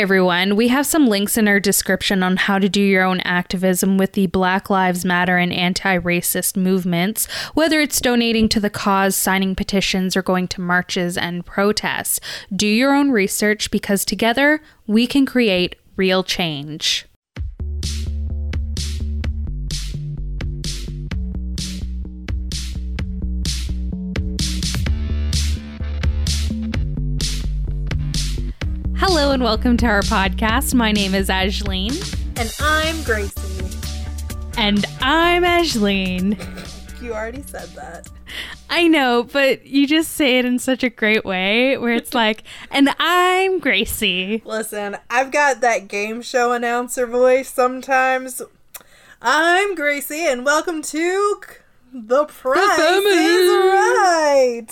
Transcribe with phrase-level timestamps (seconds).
[0.00, 0.56] everyone.
[0.56, 4.14] We have some links in our description on how to do your own activism with
[4.14, 9.54] the Black Lives Matter and anti racist movements, whether it's donating to the cause, signing
[9.54, 12.18] petitions, or going to marches and protests.
[12.54, 17.06] Do your own research because together we can create real change.
[29.02, 30.74] Hello and welcome to our podcast.
[30.74, 31.90] My name is Ajleen.
[32.36, 33.78] And I'm Gracie.
[34.58, 36.38] And I'm Ajleen.
[37.00, 38.10] You already said that.
[38.68, 42.44] I know, but you just say it in such a great way where it's like,
[42.70, 44.42] and I'm Gracie.
[44.44, 48.42] Listen, I've got that game show announcer voice sometimes.
[49.22, 51.40] I'm Gracie, and welcome to
[51.90, 54.68] The Price the is Right.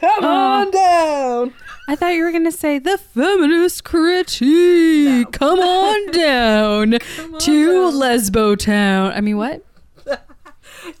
[0.00, 1.54] Come uh, on down.
[1.88, 5.26] I thought you were going to say the feminist critique.
[5.26, 5.30] No.
[5.30, 7.92] Come on down Come on to down.
[7.94, 9.12] Lesbo Town.
[9.12, 9.64] I mean, what?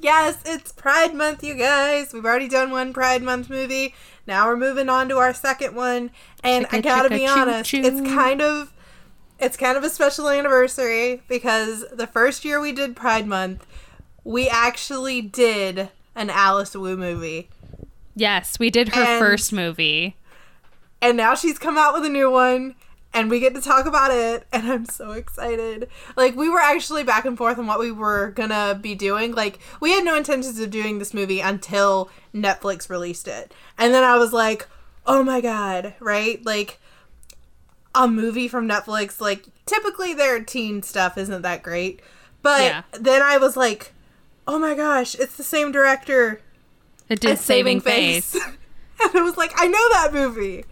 [0.00, 2.12] yes, it's Pride Month, you guys.
[2.12, 3.94] We've already done one Pride Month movie.
[4.26, 6.10] Now we're moving on to our second one.
[6.42, 7.88] And chicka, I gotta chicka, be honest, choo, choo.
[7.88, 8.72] it's kind of
[9.38, 13.66] it's kind of a special anniversary because the first year we did Pride Month,
[14.24, 17.48] we actually did an Alice Wu movie.
[18.18, 20.16] Yes, we did her and first movie.
[21.00, 22.74] And now she's come out with a new one
[23.14, 25.88] and we get to talk about it and i'm so excited.
[26.16, 29.34] Like we were actually back and forth on what we were gonna be doing.
[29.34, 33.52] Like we had no intentions of doing this movie until netflix released it.
[33.78, 34.68] And then i was like
[35.06, 36.44] oh my god right?
[36.44, 36.80] Like
[37.94, 42.00] a movie from netflix like typically their teen stuff isn't that great.
[42.42, 42.82] But yeah.
[42.92, 43.92] then i was like
[44.46, 46.40] oh my gosh it's the same director
[47.08, 48.44] it did saving, saving face, face.
[49.02, 50.64] and i was like i know that movie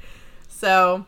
[0.48, 1.04] so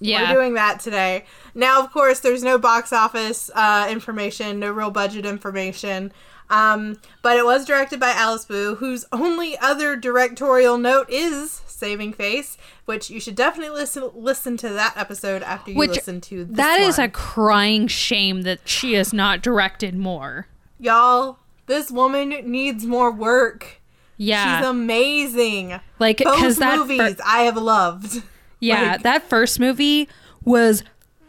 [0.00, 0.28] yeah.
[0.28, 1.24] we're doing that today.
[1.54, 6.12] Now, of course, there's no box office uh, information, no real budget information.
[6.48, 12.12] Um, but it was directed by Alice Wu, whose only other directorial note is Saving
[12.12, 16.44] Face, which you should definitely listen listen to that episode after you which, listen to
[16.44, 20.48] this That is a crying shame that she has not directed more.
[20.80, 23.79] Y'all, this woman needs more work.
[24.22, 24.58] Yeah.
[24.58, 25.80] She's amazing.
[25.98, 28.22] Like both movies fir- I have loved.
[28.62, 30.06] Yeah, like, that first movie
[30.44, 30.84] was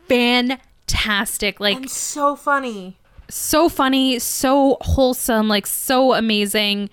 [0.10, 1.62] fantastic.
[1.62, 2.98] Like so funny.
[3.30, 6.90] So funny, so wholesome, like so amazing.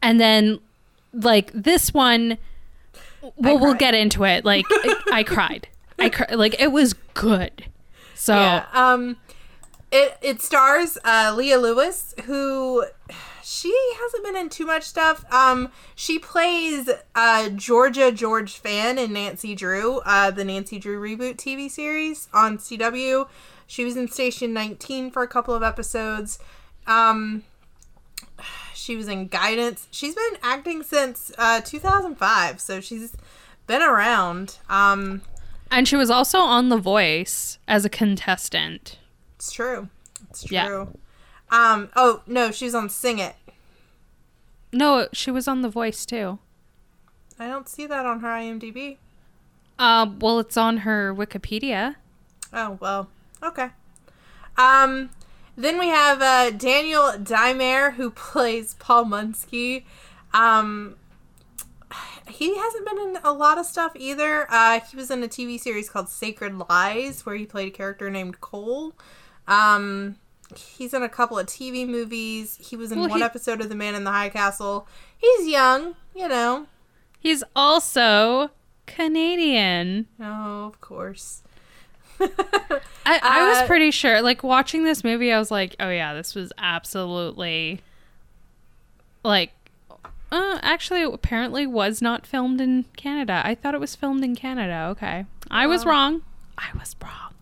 [0.00, 0.58] And then
[1.12, 2.38] like this one
[3.36, 4.46] well we'll get into it.
[4.46, 4.64] Like
[5.12, 5.68] I cried.
[5.98, 6.32] I cried.
[6.32, 7.66] Like it was good.
[8.14, 9.18] So yeah, um
[9.92, 12.86] it it stars uh Leah Lewis who
[13.44, 15.24] she hasn't been in too much stuff.
[15.32, 21.36] Um, she plays uh, Georgia George Fan in Nancy Drew, uh, the Nancy Drew reboot
[21.36, 23.28] TV series on CW.
[23.66, 26.38] She was in Station 19 for a couple of episodes.
[26.86, 27.44] Um,
[28.74, 29.88] she was in Guidance.
[29.90, 33.14] She's been acting since uh, 2005, so she's
[33.66, 34.58] been around.
[34.68, 35.22] Um,
[35.70, 38.98] and she was also on The Voice as a contestant.
[39.36, 39.88] It's true.
[40.30, 40.54] It's true.
[40.54, 40.86] Yeah.
[41.54, 41.88] Um.
[41.94, 43.36] Oh no, she's on Sing It.
[44.72, 46.40] No, she was on The Voice too.
[47.38, 48.96] I don't see that on her IMDb.
[49.78, 51.94] Uh, well, it's on her Wikipedia.
[52.52, 53.08] Oh well,
[53.40, 53.68] okay.
[54.56, 55.10] Um,
[55.56, 59.84] then we have uh, Daniel Diemer who plays Paul Munsky.
[60.32, 60.96] Um,
[62.28, 64.50] he hasn't been in a lot of stuff either.
[64.50, 68.10] Uh, he was in a TV series called Sacred Lies where he played a character
[68.10, 68.92] named Cole.
[69.46, 70.16] Um,
[70.58, 72.58] he's in a couple of TV movies.
[72.60, 74.86] He was in well, one he, episode of The Man in the High Castle.
[75.16, 76.66] He's young, you know.
[77.18, 78.50] He's also
[78.86, 80.06] Canadian.
[80.20, 81.42] Oh, of course.
[82.20, 84.22] I, I was uh, pretty sure.
[84.22, 87.80] Like watching this movie, I was like, "Oh yeah, this was absolutely
[89.22, 89.52] like."
[90.30, 93.42] Uh, actually, it apparently was not filmed in Canada.
[93.44, 94.88] I thought it was filmed in Canada.
[94.90, 96.22] Okay, I was wrong.
[96.56, 97.33] I was wrong.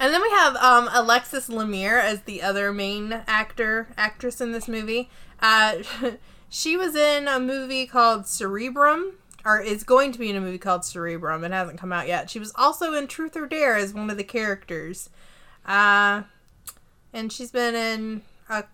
[0.00, 4.66] And then we have um, Alexxis Lemire as the other main actor actress in this
[4.66, 5.10] movie.
[5.40, 5.82] Uh,
[6.48, 10.56] she was in a movie called Cerebrum, or is going to be in a movie
[10.56, 11.44] called Cerebrum.
[11.44, 12.30] It hasn't come out yet.
[12.30, 15.10] She was also in Truth or Dare as one of the characters.
[15.66, 16.22] Uh,
[17.12, 18.64] and she's been in a,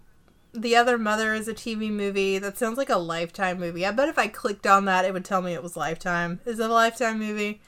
[0.55, 2.39] The Other Mother is a TV movie.
[2.39, 3.85] That sounds like a Lifetime movie.
[3.85, 6.39] I bet if I clicked on that, it would tell me it was Lifetime.
[6.47, 7.61] Is it a Lifetime movie?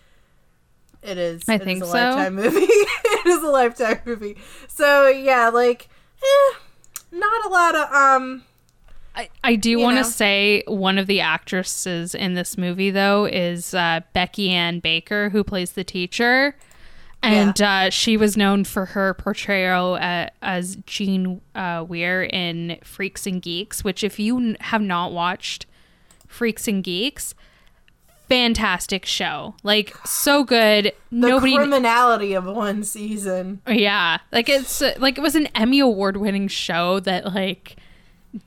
[1.02, 1.42] It is.
[1.48, 1.98] I it think is a so.
[1.98, 2.56] Lifetime movie.
[2.60, 4.36] it is a lifetime movie.
[4.68, 5.88] So yeah, like,
[6.22, 6.54] eh,
[7.12, 8.44] not a lot of um.
[9.14, 13.74] I, I do want to say one of the actresses in this movie though is
[13.74, 16.54] uh, Becky Ann Baker who plays the teacher,
[17.20, 23.26] And uh, she was known for her portrayal uh, as Jean uh, Weir in Freaks
[23.26, 25.66] and Geeks, which, if you n- have not watched
[26.28, 27.34] Freaks and Geeks,
[28.28, 29.54] fantastic show.
[29.62, 30.86] Like, so good.
[31.10, 31.54] The Nobody.
[31.56, 33.60] criminality of one season.
[33.66, 34.18] yeah.
[34.32, 37.76] Like, it's like it was an Emmy Award winning show that, like,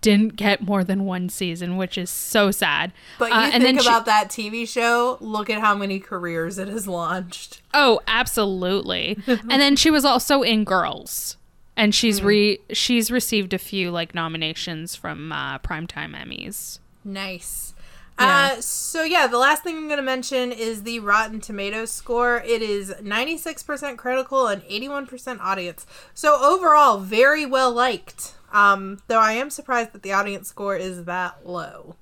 [0.01, 2.94] didn't get more than one season, which is so sad.
[3.18, 6.00] But you Uh, and then think she- about that TV show, look at how many
[6.00, 7.62] careers it has launched.
[7.74, 9.18] Oh, absolutely.
[9.27, 11.38] and then she was also in Girls.
[11.77, 16.77] And she's re she's received a few like nominations from uh, primetime Emmys.
[17.04, 17.74] Nice.
[18.21, 18.53] Yeah.
[18.57, 22.38] Uh, so yeah, the last thing I'm going to mention is the Rotten Tomatoes score.
[22.45, 25.85] It is 96% critical and 81% audience.
[26.13, 28.35] So overall, very well liked.
[28.51, 31.95] Um, though I am surprised that the audience score is that low.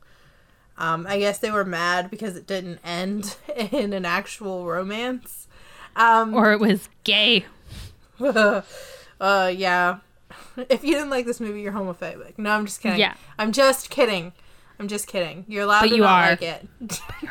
[0.78, 3.36] Um, I guess they were mad because it didn't end
[3.72, 5.48] in an actual romance.
[5.96, 7.46] Um, Or it was gay.
[8.20, 8.62] uh,
[9.22, 10.00] yeah.
[10.70, 12.38] If you didn't like this movie, you're homophobic.
[12.38, 13.00] No, I'm just kidding.
[13.00, 13.14] Yeah.
[13.38, 14.34] I'm just kidding.
[14.80, 15.46] I'm just kidding.
[15.48, 16.30] You're allowed But to you not are.
[16.32, 16.68] like it.
[17.22, 17.30] you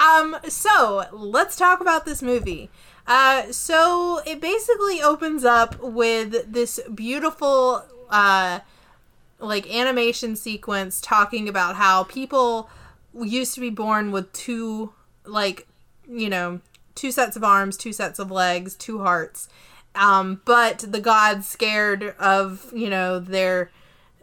[0.00, 0.20] are.
[0.20, 2.70] um, so let's talk about this movie.
[3.06, 8.60] Uh, so it basically opens up with this beautiful, uh,
[9.38, 12.68] like animation sequence talking about how people
[13.20, 14.92] used to be born with two,
[15.24, 15.66] like,
[16.08, 16.60] you know,
[16.94, 19.48] two sets of arms, two sets of legs, two hearts.
[19.94, 23.70] Um, but the gods, scared of you know their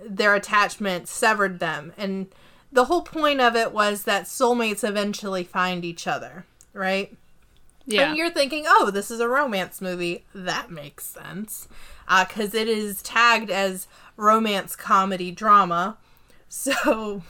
[0.06, 2.28] their attachment, severed them, and
[2.72, 7.16] the whole point of it was that soulmates eventually find each other, right?
[7.86, 8.10] Yeah.
[8.10, 10.26] And you're thinking, oh, this is a romance movie.
[10.34, 11.68] That makes sense.
[12.08, 15.98] Because it is tagged as romance comedy drama.
[16.56, 17.24] So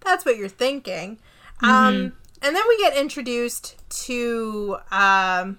[0.00, 1.18] that's what you're thinking.
[1.62, 2.12] Um,
[2.42, 5.58] and then we get introduced to um,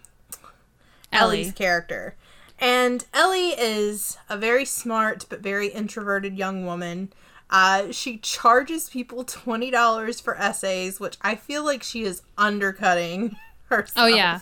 [1.11, 2.15] Ellie's character.
[2.61, 7.11] And Ellie is a very smart but very introverted young woman.
[7.49, 13.35] Uh, she charges people $20 for essays, which I feel like she is undercutting
[13.65, 13.93] herself.
[13.97, 14.39] Oh yeah.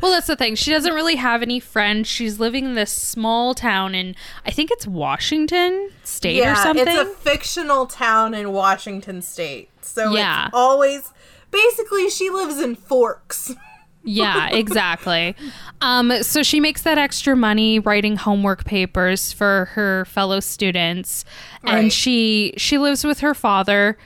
[0.00, 0.54] Well, that's the thing.
[0.54, 2.06] She doesn't really have any friends.
[2.08, 4.14] She's living in this small town in
[4.46, 6.86] I think it's Washington State Yeah, or something.
[6.86, 9.68] it's a fictional town in Washington State.
[9.82, 10.46] So Yeah.
[10.46, 11.12] it's always
[11.50, 13.52] basically she lives in Forks.
[14.04, 15.34] yeah, exactly.
[15.80, 21.24] Um, so she makes that extra money writing homework papers for her fellow students,
[21.62, 21.74] Right.
[21.78, 23.98] and she she lives with her father,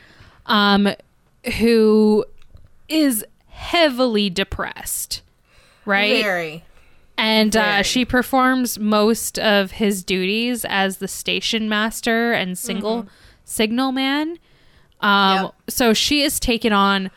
[0.46, 0.88] um,
[1.58, 2.24] who
[2.88, 5.22] is heavily depressed,
[5.84, 6.22] right?
[6.22, 6.64] Very.
[7.16, 13.06] and uh, she performs most of his duties as the station master and single
[13.44, 14.30] signal man.
[14.30, 14.38] Um,
[15.02, 15.44] Mm-hmm.
[15.44, 15.54] Yep.
[15.68, 17.10] So she is taken on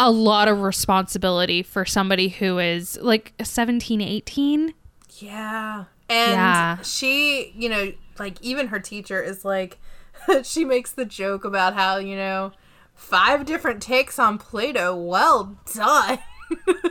[0.00, 4.72] a lot of responsibility for somebody who is like 17, 18.
[5.18, 5.84] Yeah.
[6.08, 6.80] And Yeah.
[6.82, 9.78] she, you know, like even her teacher is like
[10.42, 12.52] she makes the joke about how, you know,
[12.94, 14.96] five different takes on Play-Doh.
[14.96, 16.18] Well done.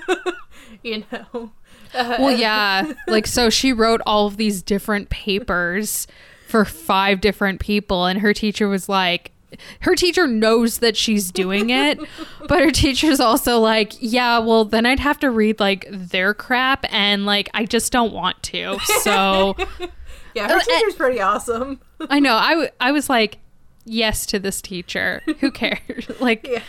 [0.83, 1.51] you know.
[1.93, 2.93] Well, yeah.
[3.07, 6.05] like, so she wrote all of these different papers
[6.47, 9.31] for five different people, and her teacher was like,
[9.81, 11.99] her teacher knows that she's doing it,
[12.47, 16.85] but her teacher's also like, yeah, well, then I'd have to read like their crap,
[16.89, 18.77] and like, I just don't want to.
[19.01, 19.55] So
[20.35, 21.79] Yeah, her Oh, teacher's pretty awesome.
[22.09, 23.39] I know, I, w- I was like,
[23.85, 25.21] yes to this teacher.
[25.39, 26.07] Who cares?
[26.19, 26.61] like, Yeah.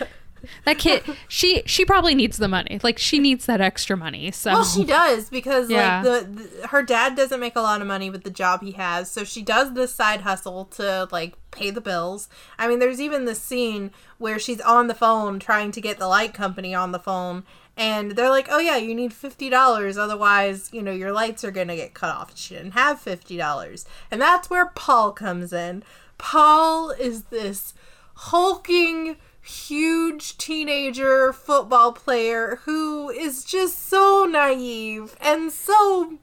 [0.64, 2.78] That kid, she, she probably needs the money.
[2.82, 4.30] Like, she needs that extra money.
[4.30, 6.02] So, Well, she does because Yeah.
[6.02, 8.72] like the, the her dad doesn't make a lot of money with the job he
[8.72, 12.28] has, so she does this side hustle to like pay the bills.
[12.58, 16.06] I mean, there's even this scene where she's on the phone trying to get the
[16.08, 17.44] light company on the phone,
[17.76, 21.50] and they're like, "Oh yeah, you need fifty dollars, otherwise, you know, your lights are
[21.50, 25.82] gonna get cut off." She didn't have fifty dollars, and that's where Paul comes in.
[26.18, 27.72] Paul is this
[28.14, 36.18] hulking huge teenager football player who is just so naive and so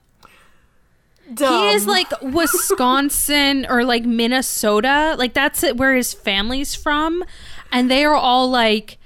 [1.33, 1.53] dumb.
[1.53, 5.15] He is like Wisconsin or like Minnesota.
[5.17, 7.23] Like that's it where his family's from.
[7.71, 8.97] And they are all like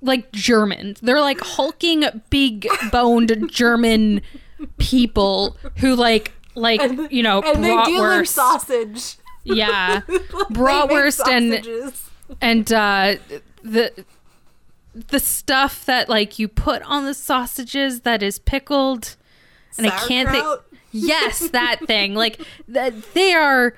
[0.00, 1.00] like Germans.
[1.00, 4.20] They're like hulking big boned German
[4.78, 6.80] people who like like
[7.10, 9.16] you know and they deal in sausage.
[9.44, 10.00] Yeah.
[10.50, 11.92] Bratwurst and
[12.40, 13.16] and uh
[13.62, 14.04] the
[14.94, 19.16] the stuff that like you put on the sausages that is pickled
[19.76, 20.46] and I can't think
[20.92, 22.14] Yes, that thing.
[22.14, 23.74] Like that they are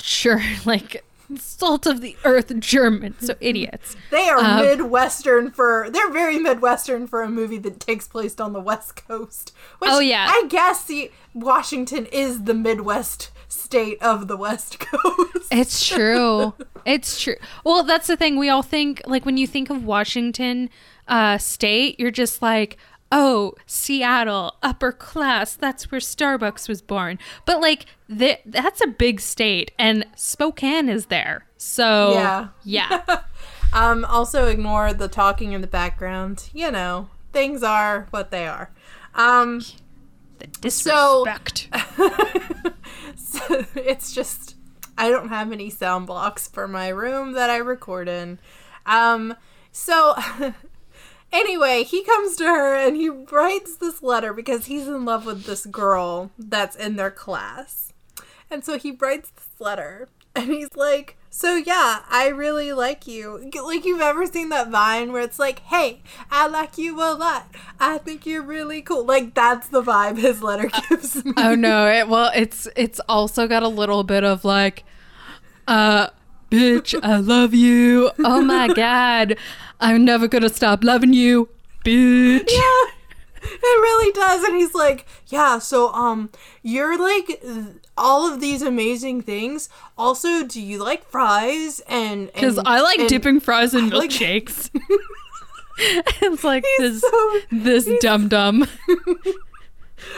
[0.00, 1.04] sure like
[1.38, 3.14] salt of the earth German.
[3.20, 3.96] So idiots.
[4.10, 8.52] They are Um, Midwestern for they're very Midwestern for a movie that takes place on
[8.52, 9.52] the West Coast.
[9.78, 10.26] Which Oh, yeah.
[10.28, 15.48] I guess the Washington is the Midwest state of the West Coast.
[15.50, 16.54] It's true.
[16.84, 17.36] it's true.
[17.64, 18.38] Well, that's the thing.
[18.38, 20.70] We all think like when you think of Washington
[21.08, 22.76] uh state, you're just like,
[23.10, 25.54] "Oh, Seattle, upper class.
[25.54, 31.06] That's where Starbucks was born." But like th- that's a big state and Spokane is
[31.06, 31.44] there.
[31.56, 32.48] So, Yeah.
[32.64, 33.20] yeah.
[33.74, 36.50] Um also ignore the talking in the background.
[36.52, 38.70] You know, things are what they are.
[39.14, 39.60] Um
[40.38, 41.68] The disrespect.
[41.72, 42.10] so
[43.74, 44.56] it's just
[44.96, 48.38] I don't have any sound blocks for my room that I record in.
[48.86, 49.34] Um
[49.70, 50.14] so
[51.32, 55.44] anyway, he comes to her and he writes this letter because he's in love with
[55.44, 57.92] this girl that's in their class.
[58.50, 63.50] And so he writes this letter and he's like, "So yeah, I really like you.
[63.64, 67.48] Like you've ever seen that Vine where it's like, "Hey, I like you a lot.
[67.80, 71.32] I think you're really cool." Like that's the vibe his letter gives me.
[71.38, 74.84] oh no, it, well, it's it's also got a little bit of like
[75.66, 76.08] uh
[76.50, 78.10] bitch, I love you.
[78.18, 79.36] Oh my god.
[79.80, 81.48] I'm never going to stop loving you,
[81.84, 82.48] bitch.
[82.48, 82.84] Yeah,
[83.42, 84.44] it really does.
[84.44, 86.30] And he's like, yeah, so, um,
[86.62, 89.68] you're like th- all of these amazing things.
[89.98, 91.80] Also, do you like fries?
[91.88, 94.70] And Because I like and- dipping fries in like- milkshakes.
[95.78, 98.66] it's like He's this so- this dum dum.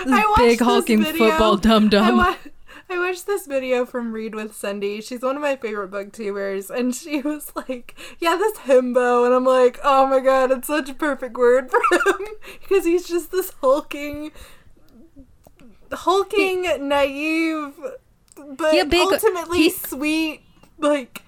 [0.06, 2.16] I watched big this hulking video- football dum I, dum.
[2.16, 2.36] wa-
[2.90, 5.00] I watched this video from Read with Cindy.
[5.00, 9.44] She's one of my favorite booktubers, and she was like, "Yeah, this himbo," and I'm
[9.44, 12.26] like, "Oh my god, it's such a perfect word for him
[12.60, 14.32] because he's just this hulking,
[15.92, 17.72] hulking, naive,
[18.36, 20.40] but Yeah, big- ultimately he- sweet.
[20.78, 21.22] Like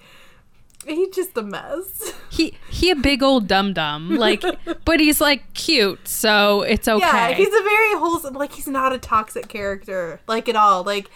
[0.85, 2.13] he's just a mess.
[2.29, 4.15] He he a big old dum dum.
[4.15, 4.43] Like
[4.85, 6.99] but he's like cute, so it's okay.
[7.03, 8.35] Yeah, he's a very wholesome.
[8.35, 10.83] Like he's not a toxic character, like at all.
[10.83, 11.09] Like,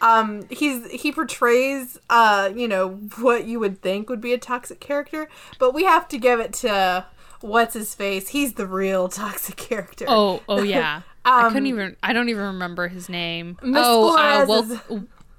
[0.00, 4.78] um, he's he portrays, uh, you know, what you would think would be a toxic
[4.78, 5.28] character,
[5.58, 7.06] but we have to give it to
[7.40, 8.28] what's his face.
[8.28, 10.04] He's the real toxic character.
[10.06, 11.02] Oh, oh yeah.
[11.28, 11.96] I Um, couldn't even.
[12.02, 13.58] I don't even remember his name.
[13.62, 14.90] Miss oh, uh, Wolf,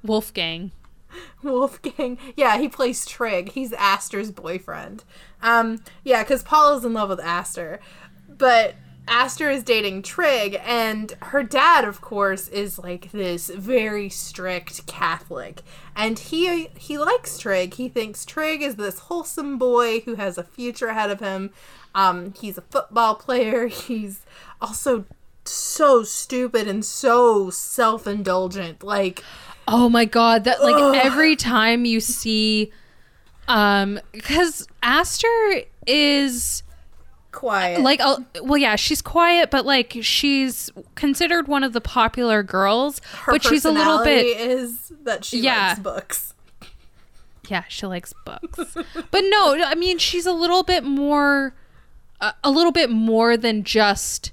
[0.03, 0.71] Wolfgang.
[1.43, 2.17] Wolfgang.
[2.35, 3.51] Yeah, he plays Trig.
[3.51, 5.03] He's Aster's boyfriend.
[5.41, 7.79] Um, yeah, because Paul is in love with Aster,
[8.27, 8.75] but
[9.07, 15.61] Aster is dating Trig, and her dad, of course, is like this very strict Catholic,
[15.95, 17.73] and he he likes Trig.
[17.73, 21.49] He thinks Trig is this wholesome boy who has a future ahead of him.
[21.95, 23.65] Um, he's a football player.
[23.89, 24.21] He's
[24.61, 25.05] also
[25.49, 28.83] so stupid and so self-indulgent.
[28.83, 29.23] Like
[29.67, 30.95] Oh my god, that like Ugh.
[30.95, 32.71] every time you see
[33.47, 36.63] um cuz Aster is
[37.31, 37.81] quiet.
[37.81, 42.99] like uh, well yeah, she's quiet but like she's considered one of the popular girls,
[43.23, 45.69] her but she's a little bit is that she Yeah.
[45.69, 46.33] likes books.
[47.47, 48.75] yeah, she likes books.
[49.11, 51.53] but no, I mean she's a little bit more
[52.21, 54.31] uh, a little bit more than just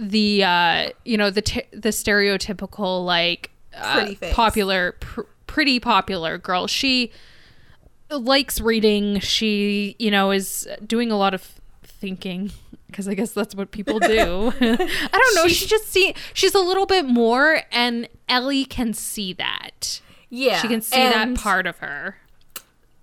[0.00, 6.38] the uh you know the t- the stereotypical like uh, Pretty popular pr- pretty popular
[6.38, 6.66] girl.
[6.68, 7.10] She
[8.10, 9.18] likes reading.
[9.20, 12.52] She you know is doing a lot of thinking
[12.86, 14.52] because i guess that's what people do.
[14.60, 14.76] I
[15.12, 15.48] don't know.
[15.48, 20.00] She, just see she's a little bit more and ellie can see that.
[20.30, 22.18] Yeah, she can see that part of her.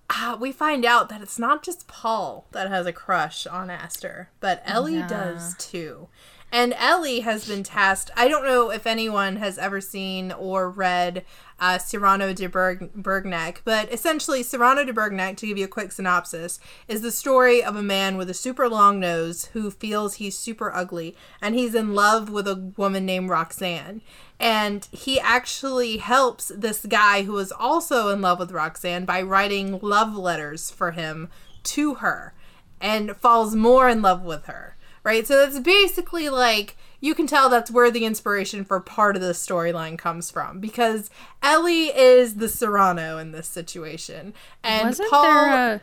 [0.08, 4.30] Uh, we find out that it's not just Paul that has a crush on Aster,
[4.38, 5.08] but Ellie Yeah.
[5.08, 6.06] does too.
[6.52, 8.10] And Ellie has been tasked.
[8.16, 11.24] I don't know if anyone has ever seen or read
[11.58, 15.90] uh, Cyrano de Berg- Bergnac, but essentially, Cyrano de Bergnac, to give you a quick
[15.90, 20.38] synopsis, is the story of a man with a super long nose who feels he's
[20.38, 24.02] super ugly, and he's in love with a woman named Roxanne.
[24.38, 29.78] And he actually helps this guy who is also in love with Roxanne by writing
[29.80, 31.28] love letters for him
[31.64, 32.34] to her
[32.80, 34.75] and falls more in love with her.
[35.06, 35.26] Right?
[35.26, 39.32] So that's basically like you can tell that's where the inspiration for part of the
[39.32, 41.10] storyline comes from because
[41.42, 44.34] Ellie is the Cyrano in this situation.
[44.64, 45.80] And wasn't Paul there a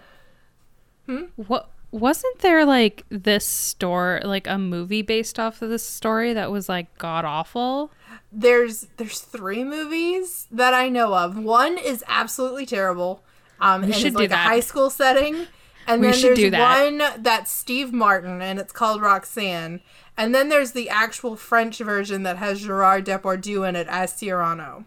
[1.06, 1.24] Hmm?
[1.36, 6.50] what wasn't there like this store like a movie based off of this story that
[6.50, 7.92] was like god awful
[8.32, 11.38] there's there's three movies that I know of.
[11.38, 13.24] One is absolutely terrible.
[13.62, 14.46] Um, and should it's do like that.
[14.46, 15.48] a high school setting.
[15.88, 16.84] And We then should there's do that.
[16.86, 19.82] one that's Steve Martin, and it's called Roxanne.
[20.16, 24.86] And then there's the actual French version that has Gerard Depardieu in it as Cyrano,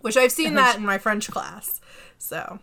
[0.00, 1.80] which I've seen that in my French class.
[2.18, 2.58] So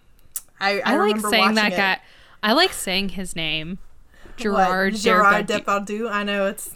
[0.60, 2.00] I, I, I like remember saying that watching guy.
[2.44, 3.78] I like saying his name.
[4.26, 4.38] What?
[4.38, 5.66] Gerard Gerard Depardieu.
[5.86, 6.12] Depardieu.
[6.12, 6.74] I know it's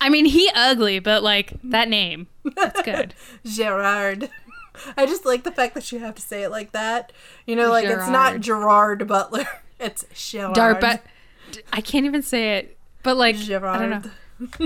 [0.00, 3.14] I mean, he ugly, but like that name, that's good.
[3.44, 4.30] Gerard.
[4.96, 7.12] I just like the fact that you have to say it like that.
[7.46, 9.46] You know, like it's not Gerard Butler.
[9.80, 10.54] It's Gerard.
[10.54, 11.00] Darba.
[11.72, 13.80] I can't even say it, but like Gerard.
[13.82, 14.10] I don't know.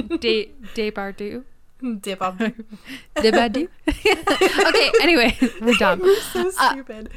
[0.02, 0.20] Gerard.
[0.20, 1.44] De Depardieu.
[1.82, 2.64] Depardieu.
[3.16, 3.68] Depardieu.
[3.88, 4.92] okay.
[5.02, 6.00] Anyway, we're done.
[6.32, 7.10] so Uh, stupid.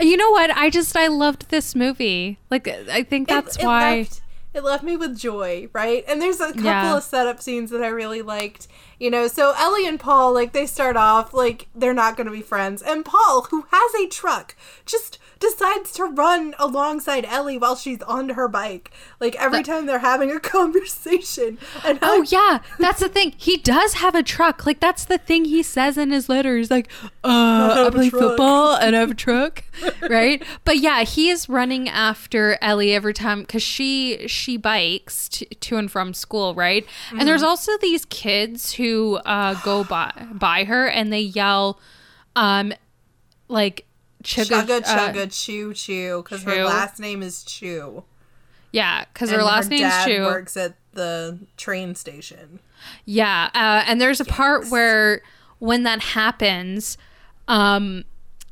[0.00, 0.50] You know what?
[0.56, 2.38] I just I loved this movie.
[2.50, 3.96] Like I think that's it, it why.
[3.98, 4.22] left,
[4.54, 6.04] it left me with joy, right?
[6.08, 6.96] And there's a couple Yeah.
[6.96, 8.68] of setup scenes that I really liked.
[8.98, 12.32] You know, so Ellie and Paul, like, they start off like they're not going to
[12.32, 12.80] be friends.
[12.82, 14.54] And Paul, who has a truck,
[14.86, 18.90] just decides to run alongside Ellie while she's on her bike.
[19.20, 20.40] Like, every But- time they're having a
[20.94, 21.58] conversation.
[21.84, 23.34] And Oh I- yeah, that's the thing.
[23.36, 24.64] He does have a truck.
[24.66, 26.56] Like that's the thing he says in his letter.
[26.56, 26.88] He's like,
[27.24, 29.64] uh, I, a play truck." football and I have a truck,
[30.08, 30.42] right?
[30.64, 35.76] But yeah, he is running after Ellie every time because she she bikes to, to
[35.76, 36.86] and from school, right?
[37.10, 38.83] And there's also these kids who
[39.24, 41.80] uh, go by by her and they yell,
[42.36, 42.72] um,
[43.48, 43.86] like
[44.22, 48.04] chugga Chugga uh, chugga choo choo because her last name is Chu.
[48.72, 50.22] yeah, because her last name's dad Chu.
[50.22, 52.60] works at the train station.
[53.04, 55.22] Yeah, uh, and there's a part where
[55.58, 56.98] when that happens,
[57.48, 58.04] um,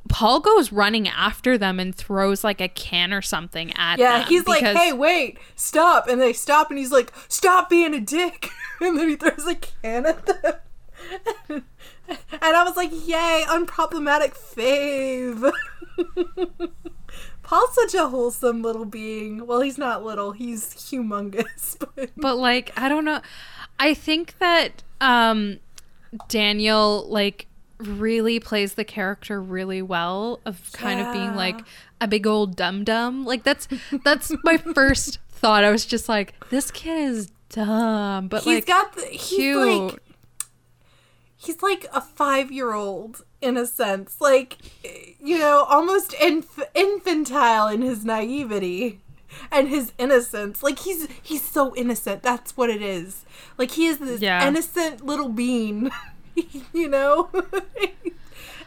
[0.08, 4.20] Paul goes running after them and throws like a can or something at Yeah, them.
[4.22, 8.00] Yeah, he's like, "Hey, wait, stop!" And they stop, and he's like, "Stop being a
[8.00, 10.54] dick!" And then he throws a can at them.
[11.48, 11.62] and
[12.42, 15.52] I was like, "Yay, unproblematic fave."
[17.42, 19.46] Paul's such a wholesome little being.
[19.46, 21.78] Well, he's not little; he's humongous.
[21.94, 23.20] But But like, I don't know.
[23.78, 25.60] I think that um,
[26.28, 27.46] Daniel like
[27.86, 31.60] really plays the character really well of kind of being like
[32.00, 33.24] a big old dum dum.
[33.24, 33.68] Like that's
[34.04, 35.64] that's my first thought.
[35.64, 39.92] I was just like, this kid is dumb, but he's like got the he's cute.
[39.92, 40.02] like
[41.36, 44.58] he's like a five-year-old in a sense, like
[45.20, 49.00] you know, almost inf- infantile in his naivety
[49.50, 50.62] and his innocence.
[50.62, 52.22] Like he's he's so innocent.
[52.22, 53.24] That's what it is.
[53.58, 54.46] Like he is this Yeah.
[54.46, 55.90] innocent little bean.
[56.72, 57.30] you know.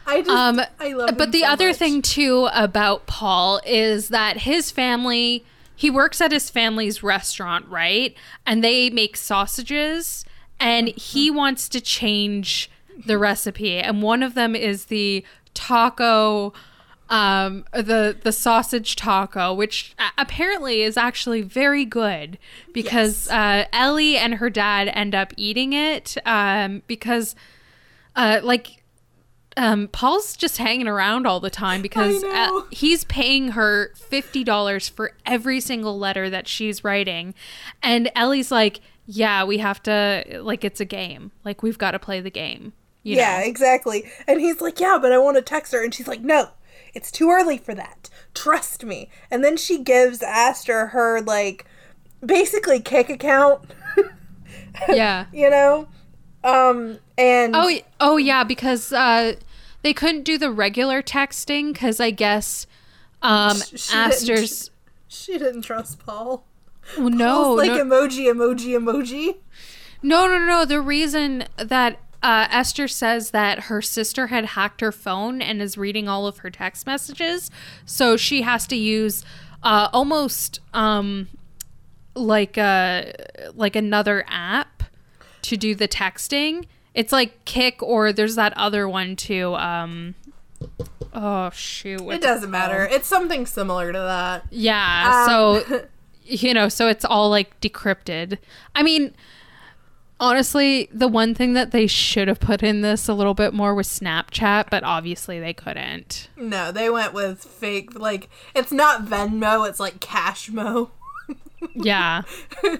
[0.06, 1.10] I just Um, I love.
[1.10, 1.76] him But the so other much.
[1.76, 8.14] thing too about Paul is that his family, he works at his family's restaurant, right?
[8.46, 10.24] And they make sausages
[10.60, 12.70] and he wants to change
[13.04, 13.76] the recipe.
[13.78, 15.24] And one of them is the
[15.54, 16.52] taco
[17.08, 22.36] um the the sausage taco which apparently is actually very good
[22.72, 27.36] because uh Ellie and her dad end up eating it um because
[28.16, 28.82] uh like
[29.56, 35.12] um Paul's just hanging around all the time because uh, he's paying her $50 for
[35.24, 37.34] every single letter that she's writing
[37.82, 41.98] and Ellie's like yeah we have to like it's a game like we've got to
[41.98, 42.72] play the game
[43.06, 43.46] you yeah, know?
[43.46, 44.04] exactly.
[44.26, 46.48] And he's like, "Yeah, but I want to text her," and she's like, "No,
[46.92, 48.10] it's too early for that.
[48.34, 51.64] Trust me." And then she gives Aster her like
[52.24, 53.62] basically Kik account,
[54.88, 55.86] yeah you know,
[56.46, 59.34] um, and Oh, oh yeah, because uh,
[59.82, 62.66] they couldn't do the regular texting because I guess
[63.22, 64.70] um, Sh- she didn't- Aster's.
[65.08, 66.44] she didn't trust Paul.
[66.96, 69.36] Oh, no, Paul's like no, emoji, emoji, emoji.
[70.02, 70.64] no, no, no.
[70.64, 75.76] The reason that uh, Aster says that her sister had hacked her phone and is
[75.76, 77.50] reading all of her text messages,
[77.84, 79.24] so she has to use
[79.64, 81.26] uh, almost um,
[82.14, 83.12] like a
[83.54, 84.75] like another app
[85.46, 86.64] to do the texting.
[86.94, 89.54] It's like Kik or there's that other one too.
[89.56, 90.14] Um,
[91.12, 92.00] oh shoot!
[92.00, 92.50] It doesn't called?
[92.50, 92.88] matter.
[92.90, 94.46] It's something similar to that.
[94.50, 95.24] Yeah.
[95.28, 95.84] Um, so,
[96.24, 98.38] you know, so it's all like decrypted.
[98.74, 99.14] I mean,
[100.18, 103.74] honestly, the one thing that they should have put in this a little bit more
[103.74, 106.28] was Snapchat, but obviously they couldn't.
[106.36, 107.98] No, they went with fake.
[107.98, 109.68] Like it's not Venmo.
[109.68, 110.90] It's like Cashmo.
[111.74, 112.22] Yeah.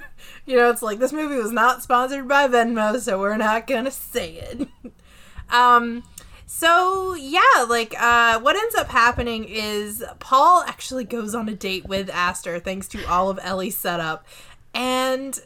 [0.47, 3.91] You know, it's like this movie was not sponsored by Venmo, so we're not gonna
[3.91, 4.69] say it.
[5.51, 6.05] um
[6.47, 11.87] so yeah, like uh what ends up happening is Paul actually goes on a date
[11.87, 14.25] with Aster thanks to all of Ellie's setup.
[14.73, 15.39] And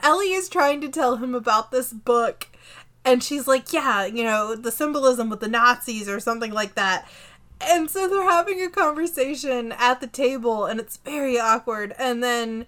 [0.00, 2.46] Ellie is trying to tell him about this book
[3.04, 7.06] and she's like, "Yeah, you know, the symbolism with the Nazis or something like that."
[7.66, 11.94] And so they're having a conversation at the table and it's very awkward.
[11.98, 12.66] And then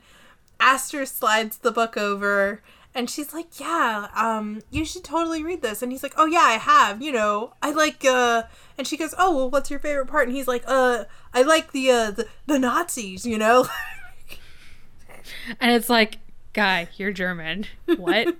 [0.60, 2.62] Aster slides the book over
[2.94, 6.40] And she's like, "Yeah, um, you should totally read this." And he's like, "Oh yeah,
[6.44, 7.02] I have.
[7.02, 8.44] You know, I like." uh
[8.78, 11.04] And she goes, "Oh well, what's your favorite part?" And he's like, "Uh,
[11.34, 13.26] I like the uh the, the Nazis.
[13.26, 13.66] You know."
[15.60, 16.18] And it's like,
[16.52, 17.66] guy, you're German.
[17.96, 18.34] What?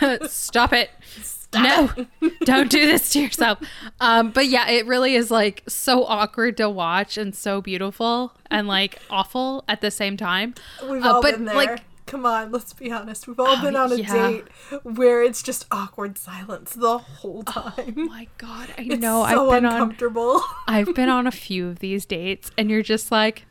[0.30, 0.90] Stop it.
[1.54, 1.90] No,
[2.44, 3.58] don't do this to yourself.
[4.00, 8.66] Um, but yeah, it really is like so awkward to watch and so beautiful and
[8.68, 10.54] like awful at the same time.
[10.88, 11.54] We've Uh, all but, been there.
[11.54, 13.26] like- Come on, let's be honest.
[13.26, 14.12] We've all Oh, been on a yeah.
[14.28, 14.44] date
[14.82, 17.94] where it's just awkward silence the whole time.
[17.96, 19.24] Oh my god, I it's know.
[19.26, 20.42] so I've been on uncomfortable.
[20.68, 23.46] I've been on a few of these dates, and you're just like,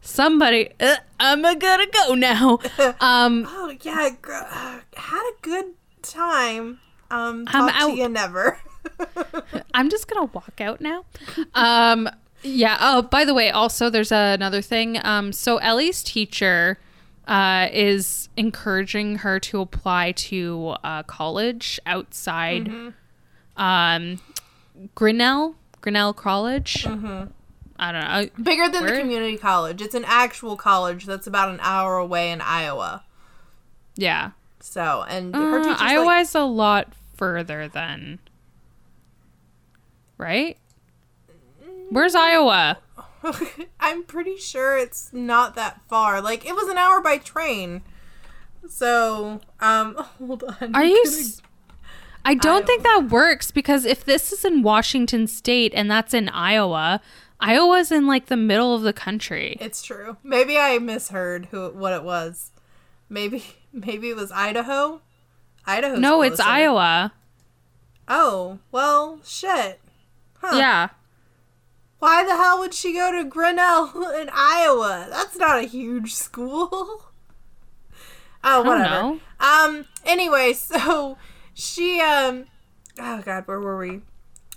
[0.00, 2.58] somebody, uh, I'm gonna go now.
[3.00, 5.64] Um, oh yeah, gr- uh, had a good
[6.08, 6.80] time.
[7.10, 7.90] Um, I'm talk out.
[7.90, 8.58] to you never.
[9.74, 11.04] I'm just gonna walk out now.
[11.54, 12.08] Um,
[12.42, 12.76] yeah.
[12.80, 14.98] Oh, by the way, also there's another thing.
[15.04, 16.78] Um, so Ellie's teacher
[17.26, 22.94] uh, is encouraging her to apply to uh, college outside
[23.56, 24.20] um,
[24.94, 26.86] Grinnell, Grinnell College.
[26.86, 28.42] I don't know.
[28.42, 28.94] Bigger than Where?
[28.96, 29.80] the community college.
[29.80, 33.04] It's an actual college that's about an hour away in Iowa.
[33.94, 34.30] Yeah.
[34.60, 38.18] So, and her Uh, teacher's Iowa like, a lot further than.
[40.16, 40.58] Right?
[41.90, 42.78] Where's Iowa?
[43.80, 46.20] I'm pretty sure it's not that far.
[46.20, 47.82] Like it was an hour by train.
[48.68, 50.74] So, um, hold on.
[50.74, 51.02] Are you?
[51.04, 51.42] gonna- s-
[52.24, 56.28] I don't think that works because if this is in Washington State and that's in
[56.28, 57.00] Iowa,
[57.40, 59.56] Iowa's in like the middle of the country.
[59.60, 60.18] It's true.
[60.22, 62.50] Maybe I misheard who what it was.
[63.08, 65.00] Maybe maybe it was Idaho.
[65.66, 65.96] Idaho.
[65.96, 67.12] No, it's Iowa.
[68.08, 69.80] Oh well, shit.
[70.40, 70.56] Huh.
[70.56, 70.88] Yeah.
[71.98, 75.08] Why the hell would she go to Grinnell in Iowa?
[75.10, 77.04] That's not a huge school.
[78.44, 79.02] Oh, don't whatever.
[79.02, 79.20] know.
[79.40, 79.84] Um.
[80.06, 81.18] Anyway, so
[81.54, 82.44] she um.
[82.96, 84.02] Oh God, where were we?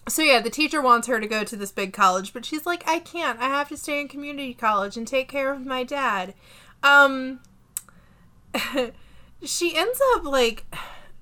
[0.07, 2.87] So yeah, the teacher wants her to go to this big college, but she's like,
[2.87, 3.39] I can't.
[3.39, 6.35] I have to stay in community college and take care of my dad.
[6.83, 7.39] Um.
[9.43, 10.65] she ends up like.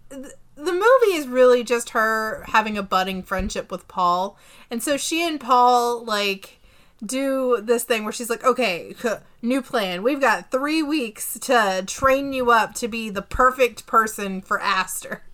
[0.10, 4.38] th- The movie is really just her having a budding friendship with Paul.
[4.70, 6.60] And so she and Paul, like,
[7.06, 8.94] do this thing where she's like, okay,
[9.42, 10.04] new plan.
[10.04, 15.24] We've got three weeks to train you up to be the perfect person for Aster.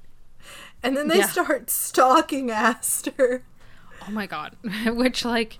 [0.84, 1.30] And then they Yeah.
[1.30, 3.42] start stalking Aster.
[4.08, 4.56] Oh my god.
[4.86, 5.58] Which like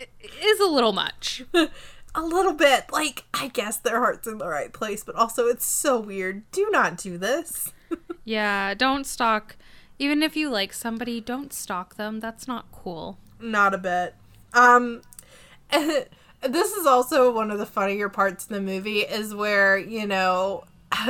[0.00, 1.44] is a little much.
[2.16, 2.86] A little bit.
[2.90, 6.50] Like, I guess their heart's in the right place, but also it's so weird.
[6.50, 7.72] Do not do this.
[8.28, 9.56] Yeah, don't stalk.
[10.00, 12.18] Even if you like somebody, don't stalk them.
[12.18, 13.18] That's not cool.
[13.40, 14.16] Not a bit.
[14.52, 15.02] Um,
[15.70, 20.64] this is also one of the funnier parts in the movie is where you know.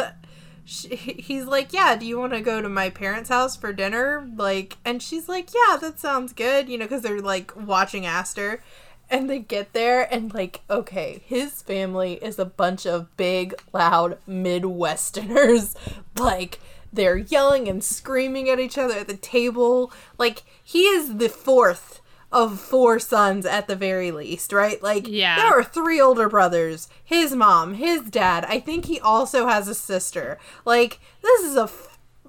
[0.67, 4.29] she, he's like, "Yeah, do you want to go to my parents' house for dinner?"
[4.37, 8.63] Like, and she's like, "Yeah, that sounds good." You know, because they're like watching Aster,
[9.11, 14.19] and they get there, and like, okay, his family is a bunch of big, loud
[14.29, 15.75] Midwesterners.
[16.19, 19.93] Like, they're yelling and screaming at each other at the table.
[20.19, 22.01] Like, he is the fourth
[22.33, 24.83] of four sons at the very least, right?
[24.83, 25.37] Like, Yeah.
[25.37, 28.47] there are three older brothers, his mom, his dad.
[28.49, 30.39] I think he also has a sister.
[30.65, 31.69] Like, this is a,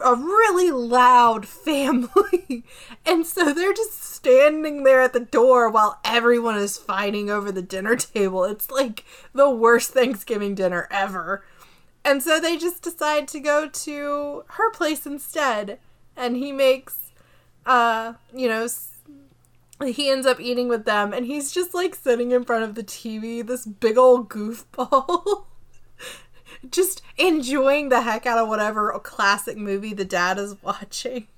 [0.03, 2.63] a really loud family.
[3.05, 7.61] and so they're just standing there at the door while everyone is fighting over the
[7.61, 8.43] dinner table.
[8.43, 11.43] It's like the worst Thanksgiving dinner ever.
[12.03, 15.79] And so they just decide to go to her place instead.
[16.15, 17.11] And he makes,
[17.65, 18.67] uh, you know,
[19.83, 21.13] he ends up eating with them.
[21.13, 25.45] And he's just like sitting in front of the TV, this big old goofball.
[26.69, 31.27] just enjoying the heck out of whatever classic movie the dad is watching.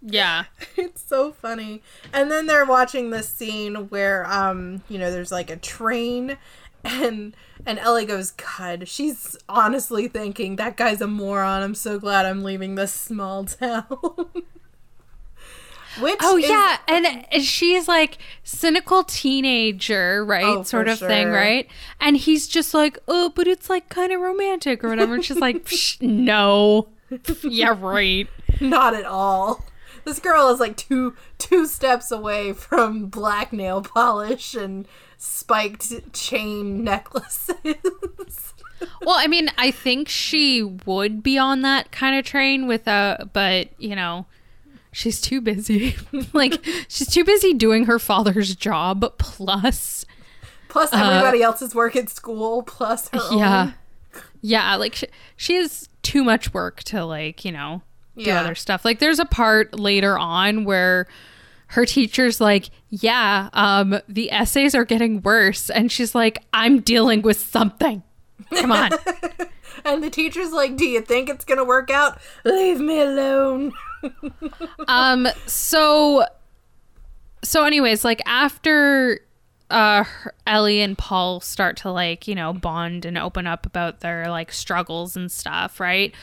[0.00, 0.44] Yeah.
[0.76, 1.82] It's so funny.
[2.12, 6.38] And then they're watching this scene where um, you know, there's like a train
[6.84, 7.34] and
[7.66, 11.62] and Ellie goes, God, she's honestly thinking that guy's a moron.
[11.62, 13.86] I'm so glad I'm leaving this small town.
[16.00, 20.44] Which Oh is- yeah, and she's like cynical teenager, right?
[20.44, 21.68] Oh, sort of thing, right?
[22.00, 25.38] And he's just like, "Oh, but it's like kind of romantic or whatever." And she's
[25.38, 26.88] like, Psh, "No."
[27.42, 28.28] yeah, right.
[28.60, 29.64] not at all.
[30.04, 36.84] This girl is like two two steps away from black nail polish and spiked chain
[36.84, 37.54] necklaces.
[39.02, 43.28] Well, I mean, I think she would be on that kind of train with a,
[43.32, 44.26] but you know,
[44.98, 45.94] she's too busy.
[46.32, 49.16] like she's too busy doing her father's job.
[49.18, 50.04] Plus,
[50.68, 53.74] plus everybody else's work at school, plus her Uh, yeah, own.
[54.40, 55.06] Yeah, like she,
[55.36, 57.82] she has too much work to like, you know,
[58.16, 58.40] do Yeah.
[58.40, 58.84] other stuff.
[58.84, 61.06] Like there's a part later on where
[61.72, 67.22] her teacher's like, "Yeah, um the essays are getting worse." And she's like, "I'm dealing
[67.22, 68.02] with something."
[68.54, 68.90] Come on.
[69.84, 72.18] And the teacher's like, "Do you think it's gonna work out?
[72.44, 73.72] Leave me alone."
[74.88, 76.24] um so
[77.42, 79.20] so anyways, like after
[79.70, 80.04] uh
[80.46, 84.52] Ellie and Paul start to like, you know, bond and open up about their like
[84.52, 86.14] struggles and stuff, right?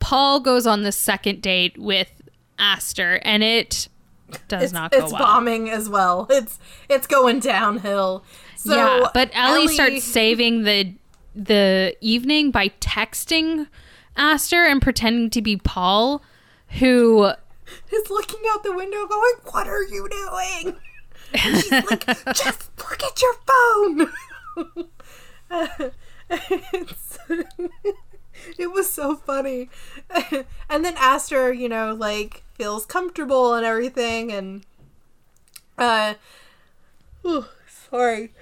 [0.00, 2.10] Paul goes on the second date with
[2.58, 3.88] Aster and it
[4.48, 5.22] does It's, not go it's well.
[5.22, 6.26] bombing as well.
[6.30, 8.24] It's it's going downhill.
[8.56, 10.94] So yeah, but Ellie, starts saving the
[11.34, 13.66] the evening by texting
[14.16, 16.22] Aster and pretending to be Paul,
[16.78, 17.24] who
[17.92, 20.76] is looking out the window, going, "What are you doing?"
[21.32, 24.10] And she's like, "Just look at your phone."
[28.58, 29.70] It was so funny,
[30.68, 34.66] and then Aster, you know, like feels comfortable and everything, and
[35.78, 36.14] uh,
[37.24, 38.32] oh, sorry.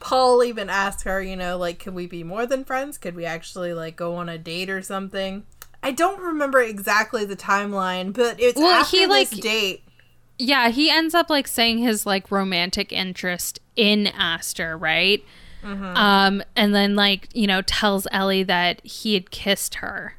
[0.00, 2.98] Paul even asked her, you know, like, can we be more than friends?
[2.98, 5.44] Could we actually like go on a date or something?
[5.86, 9.82] I don't remember exactly the timeline, but it's Well, after he, this like- date.
[10.36, 15.24] yeah, he ends up like saying his like romantic interest in Aster, right?
[15.62, 20.14] Um, and then like you know tells Ellie that he had kissed her.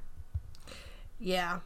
[1.19, 1.59] Yeah.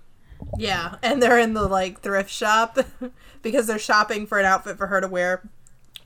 [0.58, 2.78] Yeah, and they're in the like thrift shop
[3.44, 5.48] because they're shopping for an outfit for her to wear.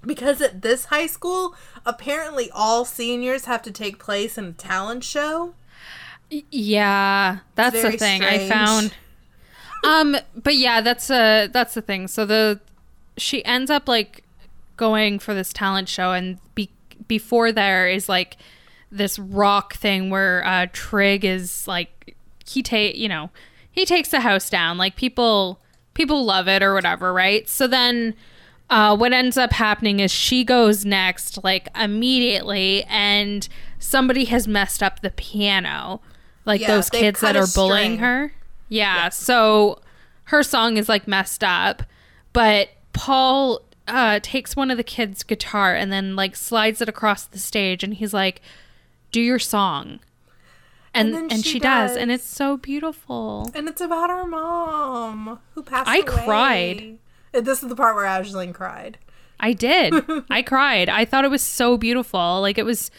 [0.06, 1.56] Because at this high school,
[1.86, 5.54] apparently all seniors have to take place in a talent show.
[6.52, 8.94] Yeah, that's the thing I found.
[9.84, 12.08] Um, but yeah, that's uh that's the thing.
[12.08, 12.60] So the
[13.18, 14.24] she ends up like
[14.78, 16.70] going for this talent show, and be,
[17.08, 18.38] before there is like
[18.92, 22.16] this rock thing where uh Trig is like
[22.48, 23.30] he take you know
[23.72, 24.78] he takes the house down.
[24.78, 25.60] Like people
[25.94, 27.48] people love it or whatever, right?
[27.48, 28.16] So then.
[28.68, 34.82] Uh, what ends up happening is she goes next, like immediately, and somebody has messed
[34.82, 36.02] up the piano.
[36.46, 38.34] Like Yeah, those kids that are bullying her.
[38.70, 39.82] Yeah, so
[40.26, 41.84] her song is like messed up,
[42.34, 47.26] but Paul uh, takes one of the kids' guitar and then like slides it across
[47.26, 48.42] the stage, and he's like,
[49.12, 50.00] "Do your song,"
[50.94, 51.96] and And and, she, she does.
[51.96, 53.52] and it's so beautiful.
[53.54, 56.04] And it's about her mom who passed I away.
[56.04, 56.98] cried.
[57.46, 58.98] This is the part where Ashlyn cried.
[59.40, 59.94] I did.
[60.30, 60.90] I cried.
[60.90, 62.42] I thought it was so beautiful.
[62.42, 62.90] Like it was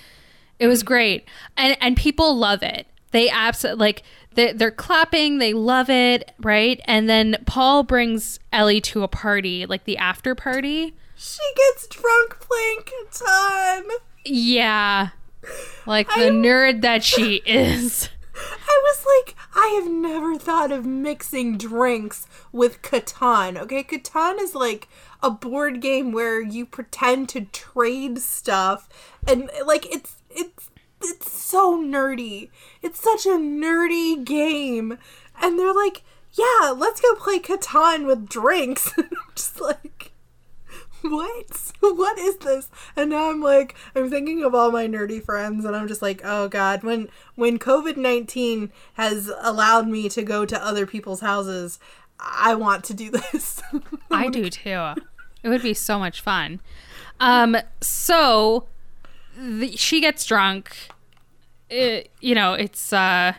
[0.59, 1.25] it was great.
[1.57, 2.87] And and people love it.
[3.17, 4.03] They absolutely like
[4.35, 6.79] they they're clapping, they love it, right?
[6.85, 10.95] And then Paul brings Ellie to a party, like the after party.
[11.17, 13.85] She gets drunk playing Catan.
[14.27, 15.09] Yeah.
[15.87, 18.11] Like the I- nerd that she is.
[18.37, 23.57] I was like, I have never thought of mixing drinks with Catan.
[23.57, 24.89] Okay, Catan is like
[25.23, 28.91] a board game where you pretend to trade stuff,
[29.27, 30.69] and like it's it's
[31.03, 32.51] it's so nerdy.
[32.83, 34.99] It's such a nerdy game,
[35.41, 38.93] and they're like, yeah, let's go play Catan with drinks.
[38.99, 40.13] And I'm just like.
[41.03, 41.73] What?
[41.81, 42.69] What is this?
[42.97, 46.21] And now I'm like, I'm thinking of all my nerdy friends, and I'm just like,
[46.25, 51.79] oh god, when when COVID nineteen has allowed me to go to other people's houses,
[52.19, 53.63] I want to do this.
[54.11, 54.95] I do too.
[55.43, 56.61] It would be so much fun.
[57.21, 58.67] Um, so
[59.37, 60.77] the, she gets drunk.
[61.69, 63.35] It, you know, it's uh,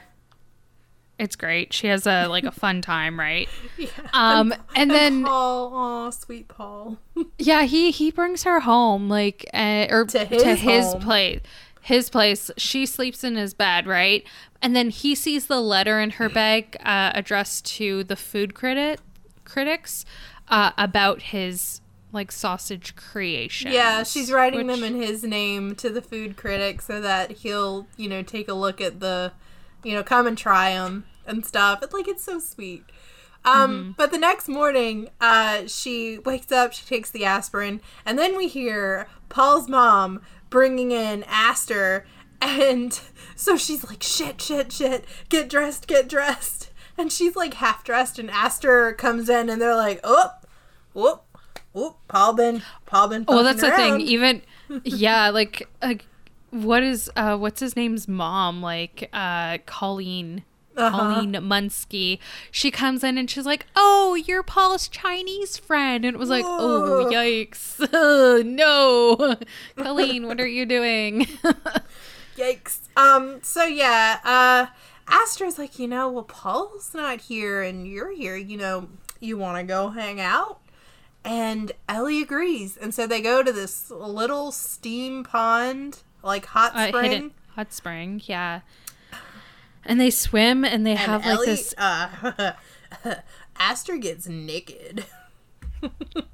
[1.19, 1.73] it's great.
[1.73, 3.49] She has a like a fun time, right?
[4.13, 6.97] Um, and then Paul, oh sweet Paul.
[7.37, 11.41] yeah, he he brings her home, like uh, or To to his his, place.
[11.81, 12.49] His place.
[12.57, 14.25] She sleeps in his bed, right?
[14.61, 18.99] And then he sees the letter in her bag uh, addressed to the food critic
[19.45, 20.03] critics
[20.49, 23.71] uh, about his like sausage creation.
[23.71, 27.87] Yeah, she's writing which- them in his name to the food critic so that he'll,
[27.97, 29.33] you know, take a look at the,
[29.83, 31.79] you know, come and try them and stuff.
[31.83, 32.83] It's like it's so sweet.
[33.45, 38.35] Um, but the next morning, uh, she wakes up, she takes the aspirin, and then
[38.35, 42.05] we hear Paul's mom bringing in Aster,
[42.41, 42.99] and
[43.35, 45.05] so she's like, "Shit, shit, shit!
[45.29, 49.75] Get dressed, get dressed!" And she's like half dressed, and Aster comes in, and they're
[49.75, 50.31] like, "Oh,
[50.93, 51.23] whoop,
[51.77, 54.01] whoop, Paul been, Paul been." Well, that's the thing.
[54.01, 54.41] Even
[54.83, 55.95] yeah, like uh,
[56.51, 58.61] what is uh what's his name's mom?
[58.61, 60.43] Like uh Colleen.
[60.75, 60.95] Uh-huh.
[60.95, 62.19] Colleen Munsky.
[62.51, 66.45] She comes in and she's like, "Oh, you're Paul's Chinese friend," and it was like,
[66.45, 67.81] "Oh, yikes!
[67.81, 69.37] Ugh, no,
[69.75, 71.25] Colleen, what are you doing?"
[72.37, 72.81] Yikes.
[72.95, 74.67] Um, so yeah, uh
[75.07, 79.63] Aster's like, you know, well Paul's not here and you're here, you know, you wanna
[79.63, 80.59] go hang out?
[81.27, 82.77] And Ellie agrees.
[82.77, 87.31] And so they go to this little steam pond, like hot Uh, spring.
[87.55, 88.61] hot spring, yeah.
[89.85, 92.53] And they swim and they and have like this uh
[93.59, 95.05] Aster gets naked.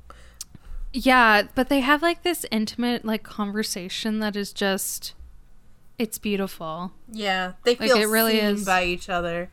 [0.95, 5.15] Yeah, but they have like this intimate like conversation that is just
[5.97, 6.91] it's beautiful.
[7.11, 9.49] Yeah, they Like, feel it really seen is- by each other.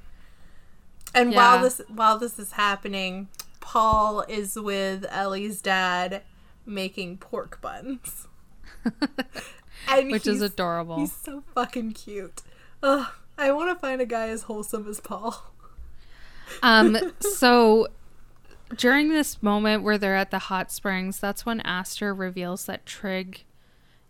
[1.14, 1.37] And Yeah.
[1.38, 3.29] while this while this is happening,
[3.70, 6.22] Paul is with Ellie's dad
[6.66, 8.26] making pork buns.
[10.02, 10.98] Which is adorable.
[10.98, 12.42] He's so fucking cute.
[12.83, 13.06] Ugh,
[13.38, 15.44] I want to find a guy as wholesome as Paul.
[16.64, 17.87] Um so
[18.76, 23.44] during this moment where they're at the hot springs, that's when Aster reveals that Trig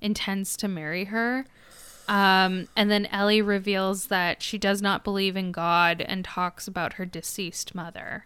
[0.00, 1.44] intends to marry her.
[2.08, 6.94] Um, and then Ellie reveals that she does not believe in God and talks about
[6.94, 8.24] her deceased mother.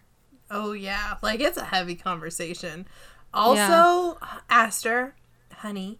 [0.50, 2.86] Oh yeah, like it's a heavy conversation.
[3.32, 5.14] Also, Aster,
[5.56, 5.98] honey,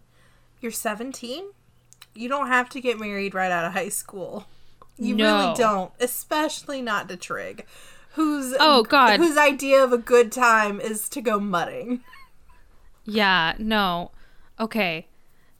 [0.61, 1.45] you're 17.
[2.13, 4.47] You don't have to get married right out of high school.
[4.97, 5.25] You No.
[5.25, 7.65] really don't, especially not to Trig,
[8.13, 9.19] whose Oh, God.
[9.19, 12.01] whose idea of a good time is to go mudding.
[13.03, 14.11] Yeah, no.
[14.59, 15.07] Okay.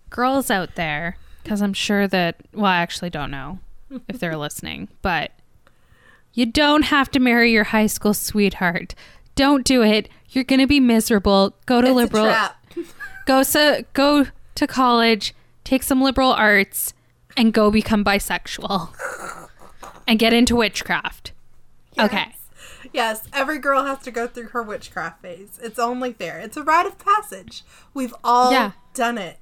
[0.09, 3.59] Girls out there, because I'm sure that, well, I actually don't know
[4.07, 5.31] if they're listening, but
[6.35, 8.93] you don't have to marry your high school sweetheart.
[9.33, 10.07] Don't do it.
[10.29, 11.55] You're going to be miserable.
[11.65, 12.35] Go to It's liberal,
[13.25, 16.93] go, so, go to college, take some liberal arts,
[17.35, 18.93] and go become bisexual
[20.07, 21.31] and get into witchcraft.
[21.97, 22.35] Okay.
[22.93, 25.59] Yes, every girl has to go through her witchcraft phase.
[25.61, 26.39] It's only fair.
[26.39, 27.63] It's a rite of passage.
[27.93, 28.71] We've all Yeah.
[28.93, 29.37] done it.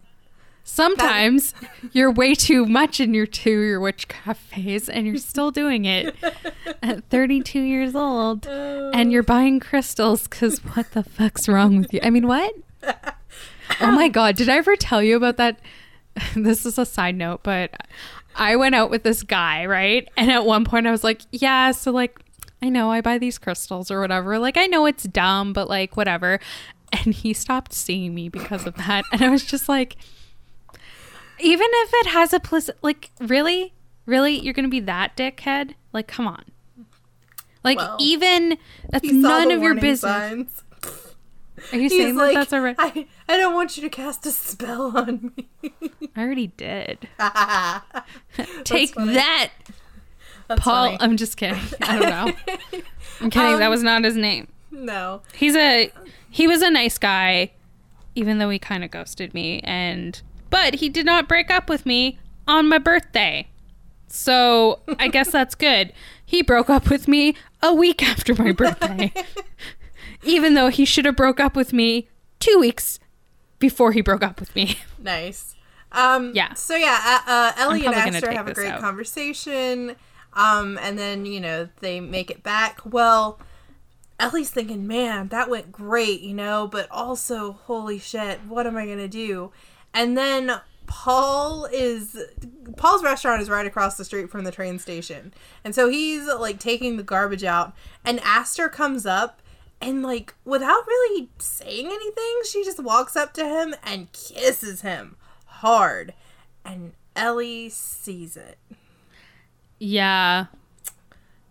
[0.65, 1.53] Sometimes
[1.91, 6.15] you're way too much in your to your witchcraft phase and you're still doing it
[6.83, 9.25] at 32 years old and you're oh.
[9.25, 11.99] buying crystals because what the fuck's wrong with you?
[12.01, 12.53] I mean, what?
[13.81, 14.37] Oh my God.
[14.37, 15.59] Did I ever tell you about that?
[16.35, 17.71] This is a side note, but
[18.35, 20.07] I went out with this guy, right?
[20.15, 22.19] And at one point I was like, yeah, so like,
[22.61, 24.39] I know I buy these crystals or whatever.
[24.39, 26.39] Like, I know it's dumb, but like, whatever.
[26.91, 29.05] And he stopped seeing me because of that.
[29.11, 29.97] And I was just like,
[31.43, 33.73] even if it has a place, like, really?
[34.05, 34.39] Really?
[34.39, 35.75] You're going to be that dickhead?
[35.93, 36.43] Like, come on.
[37.63, 38.57] Like, Well, even
[38.89, 39.99] that's none of your business.
[40.01, 40.63] signs.
[41.71, 42.75] Are you He's saying like, that that's alright?
[42.77, 45.71] I, I don't want you to cast a spell on me.
[46.15, 47.07] I already did.
[48.65, 49.49] Take that,
[50.49, 50.85] Paul.
[50.87, 50.97] funny.
[50.99, 51.59] I'm just kidding.
[51.81, 52.33] I don't know.
[53.21, 53.59] I'm kidding.
[53.59, 54.47] that Um, was not his name.
[54.71, 55.21] no.
[55.33, 55.91] He's a
[56.29, 57.51] he was a nice guy,
[58.15, 59.59] even though he kind of ghosted me.
[59.63, 60.21] And
[60.53, 63.47] but he did not break up with me on my birthday.
[64.05, 65.91] So I guess that's good.
[66.23, 69.11] He broke up with me a week after my birthday,
[70.23, 72.07] even though he should have broke up with me
[72.39, 72.99] two weeks
[73.57, 74.77] before he broke up with me.
[74.99, 75.55] Nice.
[75.91, 76.53] Um, Yeah.
[76.53, 78.79] So yeah, uh, uh, Ellie and Aster have a great out.
[78.79, 79.95] conversation,
[80.33, 82.79] um, and then you know they make it back.
[82.85, 83.39] Well,
[84.19, 88.85] Ellie's thinking, "Man, that went great," you know, but also, holy shit, what am I
[88.85, 89.51] gonna do?
[89.93, 92.17] And then Paul is
[92.77, 96.59] Paul's restaurant is right across the street from the train station, and so he's like
[96.59, 97.73] taking the garbage out,
[98.05, 99.41] and Aster comes up.
[99.81, 105.17] And like without really saying anything, she just walks up to him and kisses him
[105.45, 106.13] hard.
[106.63, 108.57] And Ellie sees it.
[109.79, 110.45] Yeah.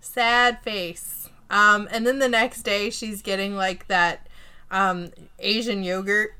[0.00, 1.28] Sad face.
[1.50, 4.28] Um, and then the next day she's getting like that
[4.70, 6.30] um Asian yogurt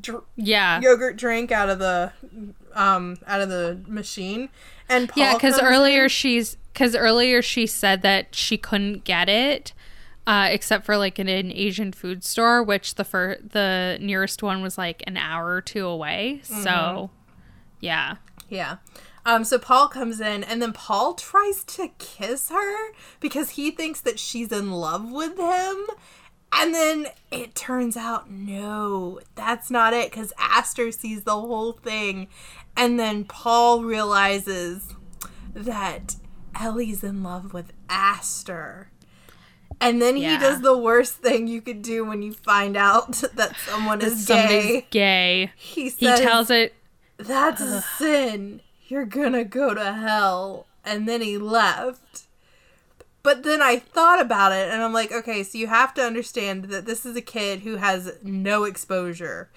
[0.00, 0.80] dr- Yeah.
[0.80, 2.12] yogurt drink out of the
[2.74, 4.48] um out of the machine.
[4.88, 9.28] And Paul Yeah, because earlier in- she's because earlier she said that she couldn't get
[9.28, 9.72] it,
[10.26, 14.62] uh, except for like in an Asian food store, which the fir- the nearest one
[14.62, 16.40] was like an hour or two away.
[16.44, 16.62] Mm-hmm.
[16.62, 17.10] So,
[17.80, 18.16] yeah,
[18.48, 18.76] Yeah.
[19.24, 24.00] Um, so Paul comes in, and then Paul tries to kiss her because he thinks
[24.00, 25.86] that she's in love with him.
[26.54, 32.28] And then it turns out, no, that's not it because Aster sees the whole thing.
[32.76, 34.94] And then Paul realizes
[35.54, 36.16] that
[36.58, 38.90] Ellie's in love with Aster.
[39.80, 40.32] And then Yeah.
[40.34, 44.26] he does the worst thing you could do when you find out that someone is
[44.26, 44.86] gay.
[44.90, 45.50] gay.
[45.56, 46.74] He says, He tells it.
[47.16, 48.60] that's a sin.
[48.86, 50.66] You're gonna go to hell.
[50.84, 52.26] And then he left.
[53.22, 56.64] But then I thought about it and I'm like, okay, so you have to understand
[56.66, 59.48] that this is a kid who has no exposure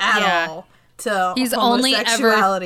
[0.00, 0.46] at Yeah.
[0.50, 0.66] all
[0.98, 2.56] to He's only ever-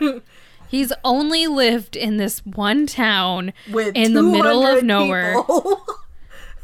[0.68, 5.36] He's only lived in this one town With in the middle of nowhere.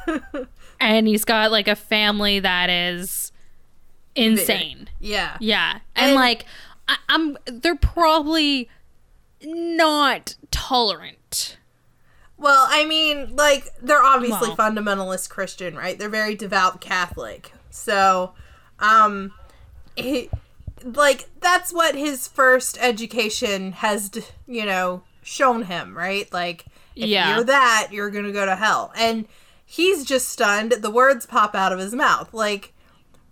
[0.81, 3.33] and he's got like a family that is
[4.15, 4.89] insane.
[5.01, 5.37] yeah.
[5.41, 5.81] Yeah.
[5.95, 6.47] And, And- like
[6.89, 8.69] I, I'm they're probably
[9.43, 11.59] not tolerant.
[12.39, 14.57] Well, I mean, like they're obviously Well.
[14.57, 15.99] fundamentalist Christian, right?
[15.99, 17.53] They're very devout Catholic.
[17.71, 18.33] So,
[18.79, 19.33] um
[19.97, 20.31] he,
[20.85, 24.11] like that's what his first education has,
[24.47, 26.33] you know, shown him, right?
[26.33, 27.35] Like if Yeah.
[27.35, 28.93] you're that, you're going to go to hell.
[28.97, 29.27] And
[29.67, 30.73] he's just stunned.
[30.73, 32.33] The words pop out of his mouth.
[32.33, 32.73] Like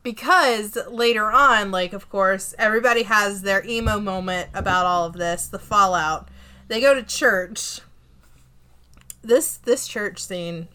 [0.03, 5.47] because later on, like of course, everybody has their emo moment about all of this,
[5.47, 6.29] the fallout.
[6.69, 7.81] They go to church.
[9.27, 10.69] This this church scene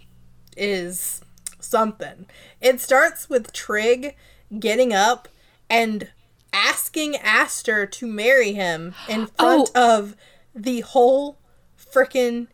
[0.57, 1.21] is
[1.59, 2.25] something.
[2.59, 4.15] It starts with Trig
[4.59, 5.27] getting up
[5.69, 6.09] and
[6.53, 10.15] asking Aster to marry him in front of
[10.53, 11.37] the whole
[11.77, 12.47] frickin'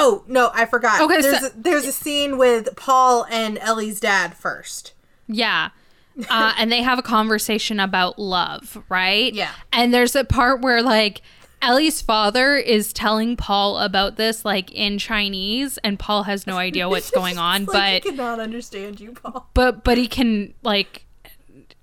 [0.00, 1.00] Oh, no, I forgot.
[1.00, 4.92] Okay, there's, so- a, there's a scene with Paul and Ellie's dad first.
[5.26, 5.70] Yeah.
[6.30, 9.32] Uh, and they have a conversation about love, right?
[9.38, 9.50] Yeah.
[9.72, 11.22] And there's a part where like
[11.60, 16.88] Ellie's father is telling Paul about this like in Chinese and Paul has no idea
[16.90, 19.48] what's going on, like, but I cannot understand you, Paul.
[19.54, 21.04] but but he can like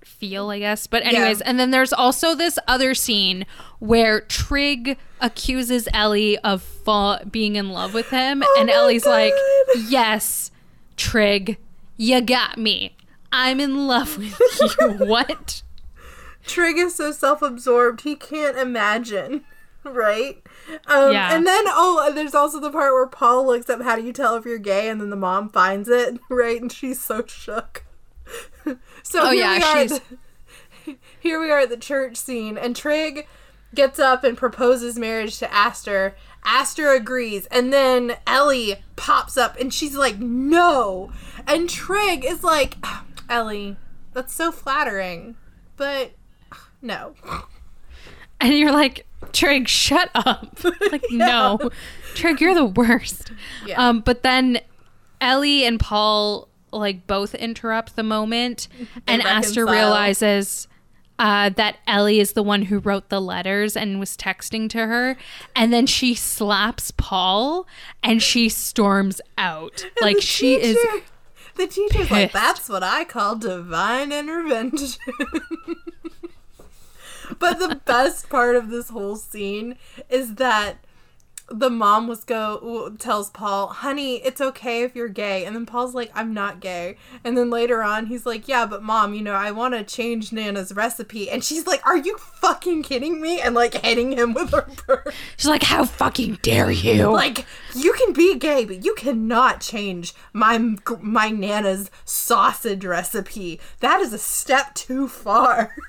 [0.04, 0.86] feel i guess.
[0.86, 3.44] But anyways and then there's also this other scene
[3.80, 9.04] where trig accuses ellie of fa- being in love with him oh and my ellie's
[9.04, 9.34] like
[9.88, 10.50] yes
[10.96, 11.58] trig
[11.96, 12.94] you got me.
[13.32, 14.38] I'm in love with
[14.80, 15.06] you.
[15.06, 15.62] What?
[16.46, 19.44] Trig is so self-absorbed he can't imagine,
[19.86, 20.42] right?
[20.86, 21.34] Um, Yeah.
[21.34, 24.12] And then oh, and there's also the part where Paul looks up, "How do you
[24.12, 26.60] tell if you're gay?" And then the mom finds it, right?
[26.60, 27.84] And she's so shook.
[28.64, 28.74] so
[29.22, 29.86] Oh, here yeah, we are.
[29.86, 33.26] the- here we are at the church scene, and Trig
[33.74, 36.16] gets up and proposes marriage to Aster.
[36.44, 41.10] Aster agrees, and then Ellie pops up, and she's like, "No,"
[41.46, 42.76] and Trig is like,
[43.28, 43.76] "Ellie,
[44.12, 45.36] that's so flattering,
[45.76, 46.12] but."
[46.82, 47.14] No.
[48.46, 50.58] And you're like trig shut up
[50.92, 51.58] like no
[52.14, 53.32] trig you're the worst
[53.66, 53.88] Yeah.
[53.88, 54.60] um but then
[55.20, 58.68] ellie and paul like both interrupt the moment
[59.06, 60.68] and aster realizes
[61.18, 65.16] uh, that Ellie is the one who wrote the letters and was texting to her,
[65.54, 67.66] and then she slaps Paul
[68.02, 69.86] and she storms out.
[70.02, 70.76] like she is
[71.54, 75.00] The teacher's like, that's what I call divine intervention.
[77.38, 79.76] But the best part of this whole scene
[80.08, 80.84] is that
[81.48, 85.94] the mom was go tells Paul, "Honey, it's okay if you're gay." And then Paul's
[85.94, 89.34] like, "I'm not gay." And then later on, he's like, "Yeah, but mom, you know,
[89.34, 93.54] I want to change Nana's recipe." And she's like, "Are you fucking kidding me?" And
[93.54, 95.14] like hitting him with her purse.
[95.36, 100.14] she's like, "How fucking dare you!" Like you can be gay, but you cannot change
[100.32, 100.58] my
[101.00, 103.60] my nana's sausage recipe.
[103.80, 105.74] That is a step too far.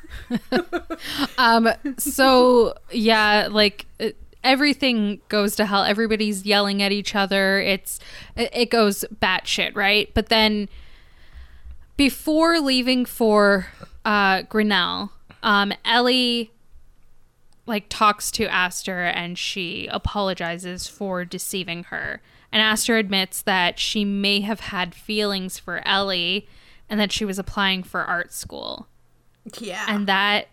[1.37, 1.69] Um.
[1.97, 4.09] So yeah, like uh,
[4.47, 5.83] everything goes to hell.
[5.83, 7.59] Everybody's yelling at each other.
[7.59, 7.99] It's
[8.35, 10.09] it, goes batshit, right?
[10.13, 10.69] But then
[11.97, 13.67] before leaving for
[14.05, 15.11] uh, Grinnell,
[15.43, 16.51] um, Ellie
[17.65, 22.21] like talks to Aster and she apologizes for deceiving her.
[22.49, 26.47] And Aster admits that she may have had feelings for Ellie
[26.89, 28.87] and that she was applying for art school
[29.59, 29.85] yeah.
[29.87, 30.47] and that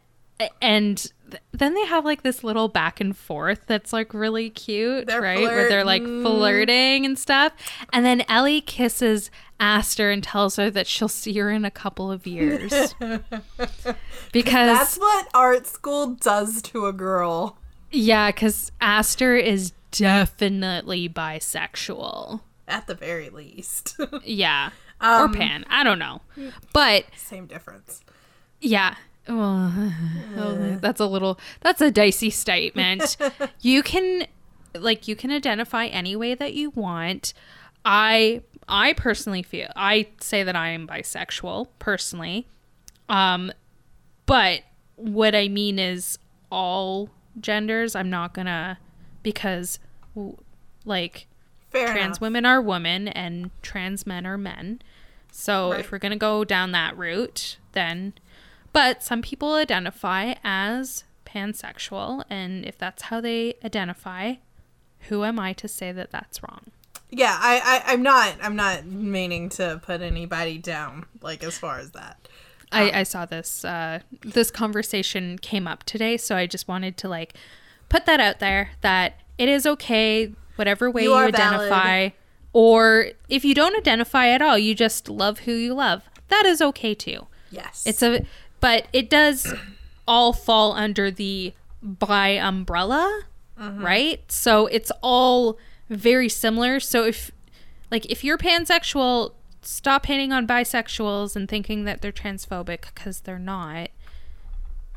[0.61, 5.07] and th- then they have like this little back and forth that's like really cute
[5.07, 6.23] They're right where they're like flirting.
[6.25, 7.53] flirting and stuff
[7.93, 9.31] and then ellie kisses
[9.61, 12.95] aster and tells her that she'll see her in a couple of years
[14.33, 17.57] because That's what art school does to a girl.
[17.91, 23.97] yeah because aster is definitely bisexual At the very least.
[24.25, 24.71] yeah
[25.01, 26.21] Um, or pan i don't know
[26.73, 28.03] but Same difference.
[28.61, 28.95] Yeah.
[29.29, 29.73] Well,
[30.37, 33.17] oh, that's a little that's a dicey statement.
[33.61, 34.27] you can
[34.75, 37.33] like you can identify any way that you want.
[37.85, 42.47] I I personally feel I say that I am bisexual personally.
[43.09, 43.53] Um
[44.27, 44.63] but
[44.97, 46.19] what I mean is
[46.51, 47.11] all
[47.41, 47.95] genders.
[47.97, 48.79] I'm not going to
[49.23, 49.79] because
[50.85, 51.27] like
[51.71, 52.21] Fair trans enough.
[52.21, 54.81] women are women and trans men are men.
[55.33, 55.81] So Right.
[55.81, 58.15] if we're going to go down that route, then
[58.75, 64.35] but some people identify as pansexual and if that's how they identify,
[65.09, 66.71] who am I to say that that's wrong?
[67.11, 71.79] Yeah, I, I I'm not I'm not meaning to put anybody down like as far
[71.79, 72.29] as that.
[72.73, 77.09] I, I saw this uh, this conversation came up today, so I just wanted to
[77.09, 77.35] like
[77.89, 82.11] put that out there that it is okay, whatever way You you, identify,
[82.53, 86.03] or if you don't identify at all, you just love who you love.
[86.29, 87.29] That is okay too.
[87.55, 87.85] Yes.
[87.87, 88.25] It's a,
[88.65, 89.53] but it does
[90.09, 91.53] all fall under the
[91.83, 93.25] bi umbrella,
[93.59, 93.79] uh-huh.
[93.79, 94.33] right?
[94.33, 95.59] So it's all
[95.91, 96.81] very similar.
[96.81, 97.31] So if,
[97.91, 103.39] like, if you're pansexual, stop hating on bisexuals and thinking that they're transphobic because they're
[103.39, 103.91] not.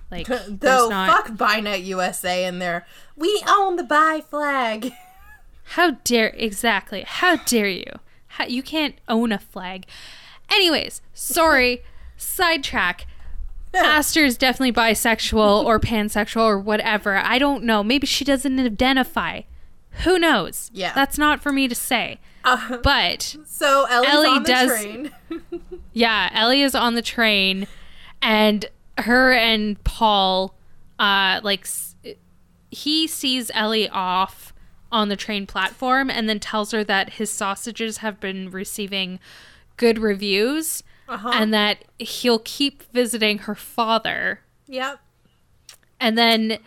[0.09, 1.09] Like, Though not.
[1.09, 2.87] fuck BiNet USA and their
[3.17, 4.93] we own the bi flag.
[5.71, 7.03] How dare exactly?
[7.05, 7.99] How dare you?
[8.27, 9.87] How, you can't own a flag.
[10.49, 11.83] Anyways, sorry.
[12.17, 13.05] sidetrack.
[13.73, 17.17] Aster is definitely bisexual or pansexual or whatever.
[17.17, 17.83] I don't know.
[17.83, 19.41] Maybe she doesn't identify.
[20.03, 20.69] Who knows?
[20.73, 20.93] Yeah.
[20.93, 22.19] That's not for me to say.
[22.43, 25.11] Uh, But so Ellie's Ellie on the does- train.
[25.93, 27.67] yeah, Ellie is on the train,
[28.21, 28.65] and
[28.99, 30.55] her and Paul,
[30.99, 31.67] uh, like,
[32.71, 34.53] he sees Ellie off
[34.91, 39.19] on the train platform and then tells her that his sausages have been receiving
[39.75, 41.31] good reviews Uh-huh.
[41.33, 44.41] and that he'll keep visiting her father.
[44.67, 44.99] Yep.
[45.99, 46.59] And then,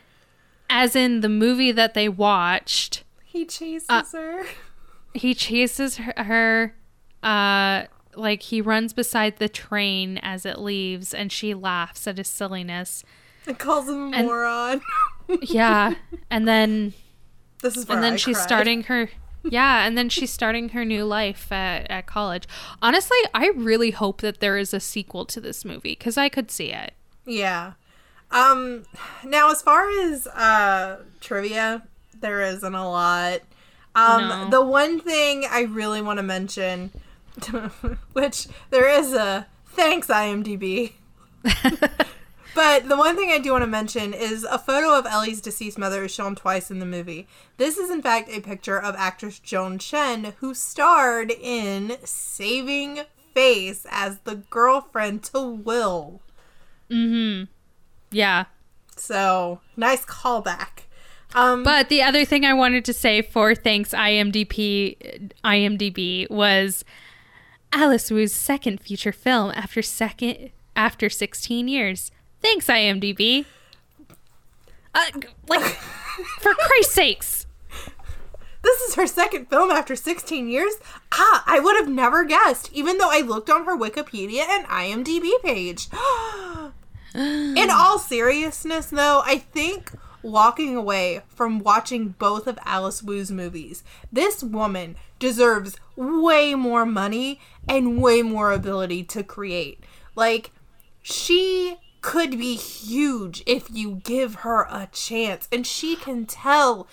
[0.69, 4.45] as in the movie that they watched, He chases Uh, her.
[5.15, 6.75] he chases her,
[7.23, 7.85] uh
[8.17, 13.05] like he runs beside the train as it leaves and she laughs at his silliness
[13.47, 14.81] And calls him a And- moron.
[15.43, 15.95] yeah
[16.31, 16.93] and then
[17.63, 18.47] this is and then I she's cried.
[18.49, 19.11] starting her
[19.45, 22.47] yeah and then she's starting her new life at, at college
[22.83, 26.51] honestly i really hope that there is a sequel to this movie because i could
[26.51, 26.93] see it
[27.27, 27.73] Yeah.
[28.31, 28.85] Um
[29.25, 31.83] now as far as uh trivia,
[32.21, 33.41] there isn't a lot.
[33.95, 34.51] Um No.
[34.51, 36.91] the one thing I really want to mention
[38.13, 40.93] which there is a thanks IMDb.
[42.55, 45.79] But the one thing I do want to mention is a photo of Ellie's deceased
[45.79, 47.27] mother is shown twice in the movie.
[47.57, 53.03] This is, in fact, a picture of actress Joan Chen, who starred in Saving
[53.35, 56.21] Face as the girlfriend to Will.
[56.91, 57.45] Mm hmm.
[58.11, 58.47] Yeah
[58.97, 60.87] So, nice callback.
[61.35, 66.85] Um, But the other thing I wanted to say for thanks IMDb IMDb was
[67.73, 72.11] Alice Wu's second feature film after second after 16 years.
[72.43, 73.45] Thanks IMDb.
[74.95, 75.05] Uh,
[75.49, 75.63] like
[76.41, 77.47] for Christ's sakes.
[78.63, 80.75] this is her second film after 16 years.
[81.13, 85.31] Ah, I would have never guessed, even though I looked on her Wikipedia and IMDb
[85.43, 85.89] page.
[87.15, 93.83] In all seriousness, though, I think walking away from watching both of Alice Wu's movies,
[94.13, 99.81] this woman deserves way more money and way more ability to create.
[100.15, 100.51] Like,
[101.03, 106.87] she could be huge if you give her a chance, and she can tell,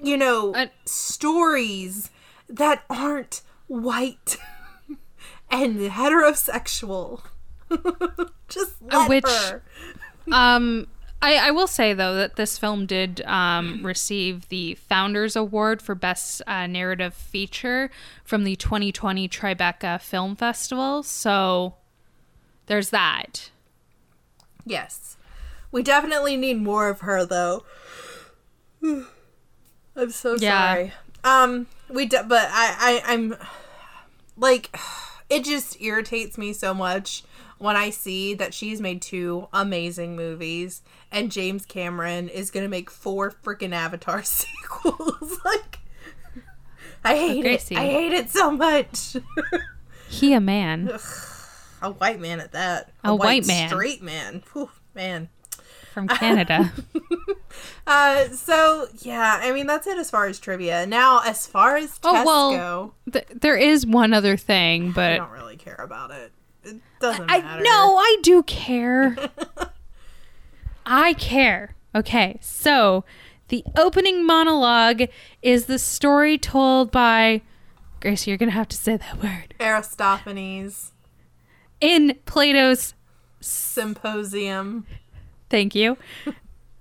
[0.00, 2.10] you know, Uh, stories
[2.48, 4.36] that aren't white
[5.50, 7.22] and heterosexual.
[8.48, 9.62] Just let which- her.
[10.32, 10.86] Um
[11.24, 15.94] I, I will say though that this film did um, receive the Founders Award for
[15.94, 17.90] Best uh, Narrative Feature
[18.24, 21.04] from the 2020 Tribeca Film Festival.
[21.04, 21.74] So
[22.66, 23.50] there's that.
[24.64, 25.16] Yes.
[25.70, 27.64] We definitely need more of her though.
[28.82, 30.74] I'm so Yeah.
[30.74, 30.92] sorry.
[31.24, 33.36] Um we de- but I I I'm
[34.36, 34.74] like
[35.30, 37.24] it just irritates me so much
[37.58, 40.82] when I see that she's made two amazing movies
[41.12, 45.38] and James Cameron is going to make four freaking Avatar sequels.
[45.44, 45.78] like
[47.04, 47.74] I hate Gracie.
[47.76, 47.78] it.
[47.78, 49.16] I hate it so much.
[50.08, 50.90] He a man.
[51.82, 52.90] A white man at that.
[53.04, 53.68] A white man.
[53.68, 54.42] Straight man.
[54.52, 55.28] Whew, man.
[55.92, 56.72] from Canada.
[57.86, 60.86] Uh, so yeah, I mean that's it as far as trivia.
[60.86, 65.12] Now, as far as tests Oh, well, go, Th- there is one other thing, but
[65.12, 66.32] I don't really care about it.
[66.64, 67.62] It doesn't I matter.
[67.62, 69.16] no, I do care.
[70.86, 71.74] I care.
[71.94, 73.04] Okay, so
[73.48, 75.02] the opening monologue
[75.42, 77.42] is the story told by
[78.00, 78.30] Gracie.
[78.30, 80.92] You're gonna have to say that word Aristophanes
[81.82, 82.94] in Plato's.
[83.40, 84.86] symposium.
[85.50, 85.98] Thank you.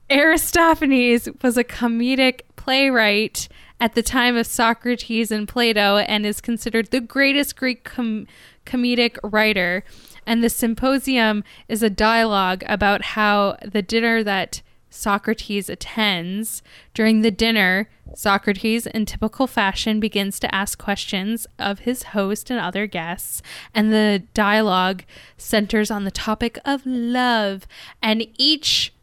[0.10, 3.50] Aristophanes was a comedic playwright
[3.80, 8.28] at the time of Socrates and Plato and is considered the greatest Greek com-
[8.66, 9.84] comedic writer.
[10.26, 14.62] And the symposium is a dialogue about how the dinner that
[14.94, 16.62] Socrates attends.
[16.94, 22.60] During the dinner, Socrates, in typical fashion, begins to ask questions of his host and
[22.60, 23.42] other guests,
[23.74, 25.04] and the dialogue
[25.38, 27.66] centers on the topic of love.
[28.04, 28.94] And each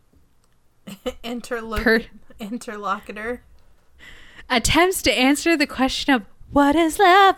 [1.25, 2.05] Interloc- Per-
[2.39, 3.43] interlocutor.
[4.51, 6.23] attempts to answer the question of
[6.53, 7.37] what is love?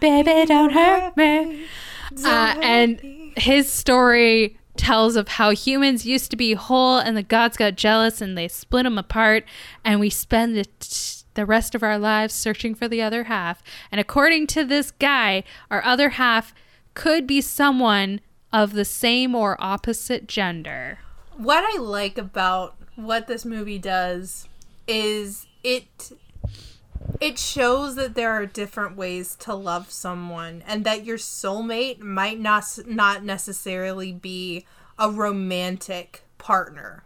[0.00, 1.66] Baby, don't hurt me.
[2.24, 2.98] Uh, and
[3.36, 8.22] his story tells of how humans used to be whole and the gods got jealous
[8.22, 9.44] and they split them apart
[9.84, 10.64] and we spend the,
[11.34, 13.62] the rest of our lives searching for the other half.
[13.92, 16.54] And according to this guy, our other half
[16.94, 18.20] could be someone
[18.54, 21.00] of the same or opposite gender.
[21.36, 24.48] what I like about what this movie does
[24.88, 26.10] is it
[27.20, 32.38] it shows that there are different ways to love someone and that your soulmate might
[32.38, 34.66] not not necessarily be
[34.98, 37.04] a romantic partner.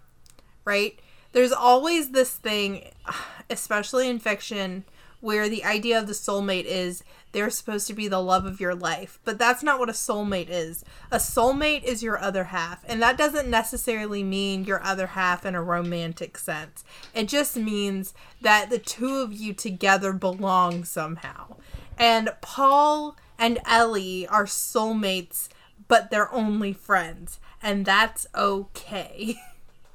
[0.64, 0.98] Right?
[1.32, 2.90] There's always this thing
[3.50, 4.84] especially in fiction
[5.24, 7.02] where the idea of the soulmate is
[7.32, 9.18] they're supposed to be the love of your life.
[9.24, 10.84] But that's not what a soulmate is.
[11.10, 12.84] A soulmate is your other half.
[12.86, 16.84] And that doesn't necessarily mean your other half in a romantic sense.
[17.14, 18.12] It just means
[18.42, 21.56] that the two of you together belong somehow.
[21.98, 25.48] And Paul and Ellie are soulmates,
[25.88, 27.40] but they're only friends.
[27.62, 29.36] And that's okay.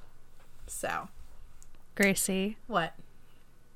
[0.66, 1.10] so,
[1.94, 2.96] Gracie, what?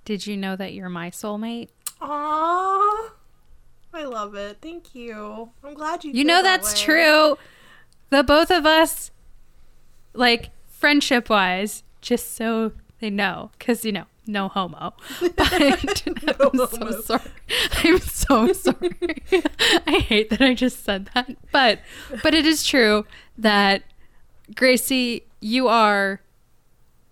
[0.05, 1.69] Did you know that you're my soulmate?
[2.01, 3.09] Aww.
[3.93, 4.57] I love it.
[4.61, 5.51] Thank you.
[5.63, 6.11] I'm glad you.
[6.11, 6.85] You know that that's way.
[6.85, 7.37] true.
[8.09, 9.11] The both of us,
[10.13, 14.93] like friendship wise, just so they know, because you know, no homo.
[15.21, 15.37] But
[16.39, 17.21] I'm so sorry.
[17.83, 19.23] I'm so sorry.
[19.87, 21.79] I hate that I just said that, but
[22.23, 23.05] but it is true
[23.37, 23.83] that
[24.55, 26.21] Gracie, you are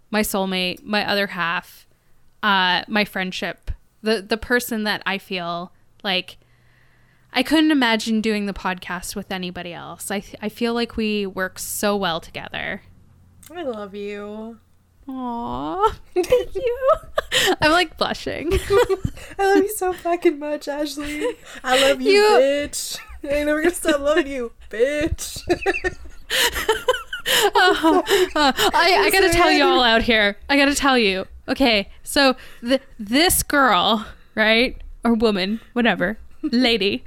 [0.10, 1.88] my soulmate, my other half,
[2.44, 3.72] uh, my friendship,
[4.02, 5.72] the the person that I feel
[6.04, 6.38] like
[7.34, 10.12] I couldn't imagine doing the podcast with anybody else.
[10.12, 12.82] I I feel like we work so well together.
[13.54, 14.60] I love you.
[15.08, 16.90] Aww, thank you.
[17.62, 18.52] I'm like blushing.
[19.40, 21.26] I love you so fucking much, Ashley.
[21.64, 22.98] I love you, You- bitch.
[23.24, 25.42] I ain't never gonna stop loving you, bitch.
[27.54, 28.02] Uh,
[28.74, 30.38] I, I gotta tell you all out here.
[30.50, 31.28] I gotta tell you.
[31.52, 37.04] Okay, so th- this girl, right, or woman, whatever, lady,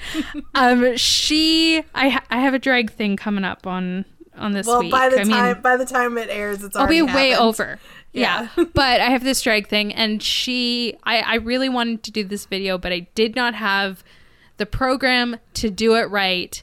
[0.54, 4.04] um, she, I, ha- I have a drag thing coming up on
[4.36, 4.90] on this well, week.
[4.90, 7.48] by the I mean, time by the time it airs, it's I'll be way happened.
[7.48, 7.78] over.
[8.12, 8.48] Yeah.
[8.56, 8.64] Yeah.
[8.74, 12.46] but I have this drag thing and she I, I really wanted to do this
[12.46, 14.02] video, but I did not have
[14.56, 16.62] the program to do it right.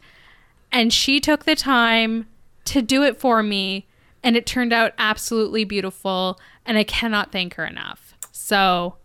[0.71, 2.27] And she took the time
[2.65, 3.87] to do it for me
[4.23, 8.15] and it turned out absolutely beautiful and I cannot thank her enough.
[8.31, 8.97] So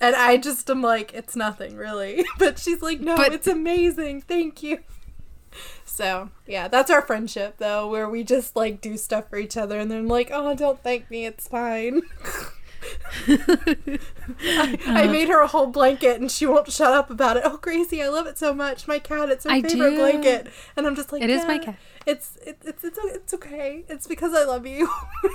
[0.00, 2.24] And I just am like, it's nothing really.
[2.38, 4.22] But she's like, no, But- it's amazing.
[4.22, 4.78] Thank you.
[5.84, 9.80] So yeah, that's our friendship though, where we just like do stuff for each other,
[9.80, 12.02] and then like, oh, don't thank me, it's fine.
[13.28, 13.98] I,
[14.86, 15.12] I Uh.
[15.12, 17.42] made her a whole blanket, and she won't shut up about it.
[17.44, 18.86] Oh, Gracie, I love it so much.
[18.88, 19.96] My cat, it's her I favorite do.
[19.96, 21.76] blanket, and I'm just like, It is my cat."
[22.06, 23.84] It's it, it's it's it's okay.
[23.88, 24.86] It's because I love you.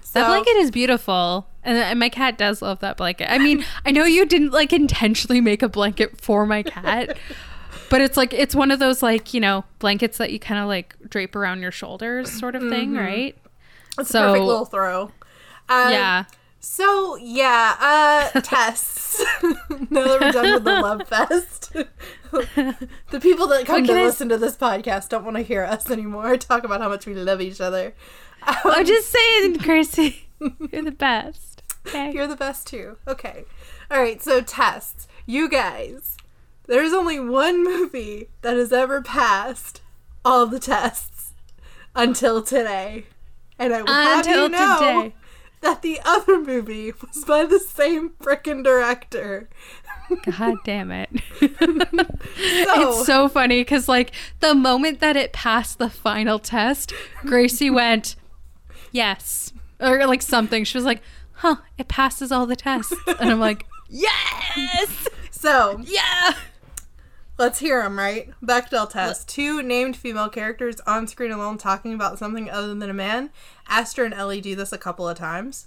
[0.00, 1.46] so, that blanket is beautiful.
[1.62, 3.30] And, and my cat does love that blanket.
[3.30, 7.16] I mean, I know you didn't like intentionally make a blanket for my cat.
[7.88, 10.66] But it's like it's one of those like, you know, blankets that you kind of
[10.66, 13.36] like drape around your shoulders sort of thing, right?
[13.98, 15.10] It's so- a perfect little throw.
[15.68, 16.24] Um, yeah.
[16.60, 19.22] So yeah, uh tests.
[19.42, 21.72] now that we're done with the love fest.
[23.10, 25.90] the people that come to I listen to this podcast don't want to hear us
[25.90, 27.94] anymore talk about how much we love each other.
[28.46, 31.62] Um, I'm just saying, Gracie, you're the best.
[31.86, 32.12] Okay.
[32.12, 32.96] You're the best too.
[33.06, 33.44] Okay.
[33.90, 35.08] All right, so tests.
[35.26, 36.16] You guys,
[36.66, 39.80] there's only one movie that has ever passed
[40.24, 41.32] all the tests
[41.94, 43.04] until today.
[43.58, 45.14] And I will have you know today.
[45.62, 49.48] That the other movie was by the same frickin' director.
[50.38, 51.10] God damn it.
[52.64, 56.92] So, It's so funny because, like, the moment that it passed the final test,
[57.24, 58.16] Gracie went,
[58.90, 59.52] yes.
[59.80, 60.64] Or, like, something.
[60.64, 61.02] She was like,
[61.34, 62.94] huh, it passes all the tests.
[63.20, 65.08] And I'm like, yes.
[65.30, 66.34] so Yeah.
[67.42, 68.30] Let's hear them, right?
[68.40, 69.28] Bechdel test.
[69.28, 73.30] Two named female characters on screen alone talking about something other than a man.
[73.68, 75.66] Aster and Ellie do this a couple of times.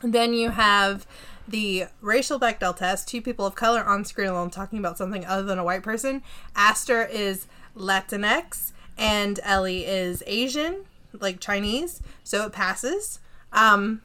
[0.00, 1.06] And then you have
[1.46, 3.06] the racial Bechdel test.
[3.06, 6.22] Two people of color on screen alone talking about something other than a white person.
[6.56, 12.00] Aster is Latinx and Ellie is Asian, like Chinese.
[12.24, 13.20] So it passes.
[13.52, 14.00] Um,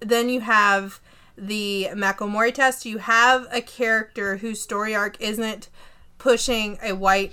[0.00, 1.00] then you have
[1.36, 2.86] the Mako Mori test.
[2.86, 5.68] You have a character whose story arc isn't
[6.18, 7.32] pushing a white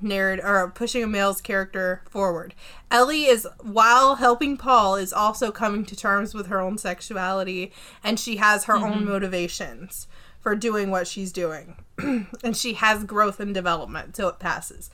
[0.00, 2.54] narrative or pushing a male's character forward.
[2.90, 7.72] Ellie is while helping Paul is also coming to terms with her own sexuality
[8.02, 9.08] and she has her own mm-hmm.
[9.08, 10.08] motivations
[10.40, 11.76] for doing what she's doing.
[11.98, 14.90] and she has growth and development so it passes.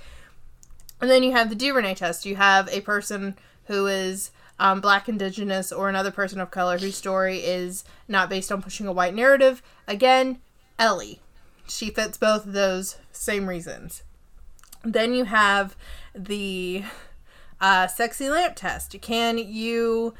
[1.01, 2.27] And then you have the DuVernay test.
[2.27, 3.37] You have a person
[3.67, 8.51] who is um, black, indigenous, or another person of color whose story is not based
[8.51, 9.63] on pushing a white narrative.
[9.87, 10.41] Again,
[10.79, 11.21] Ellie.
[11.67, 14.03] She fits both of those same reasons.
[14.83, 15.77] Then you have
[16.15, 16.83] the
[17.61, 18.97] uh, sexy lamp test.
[19.03, 20.15] Can you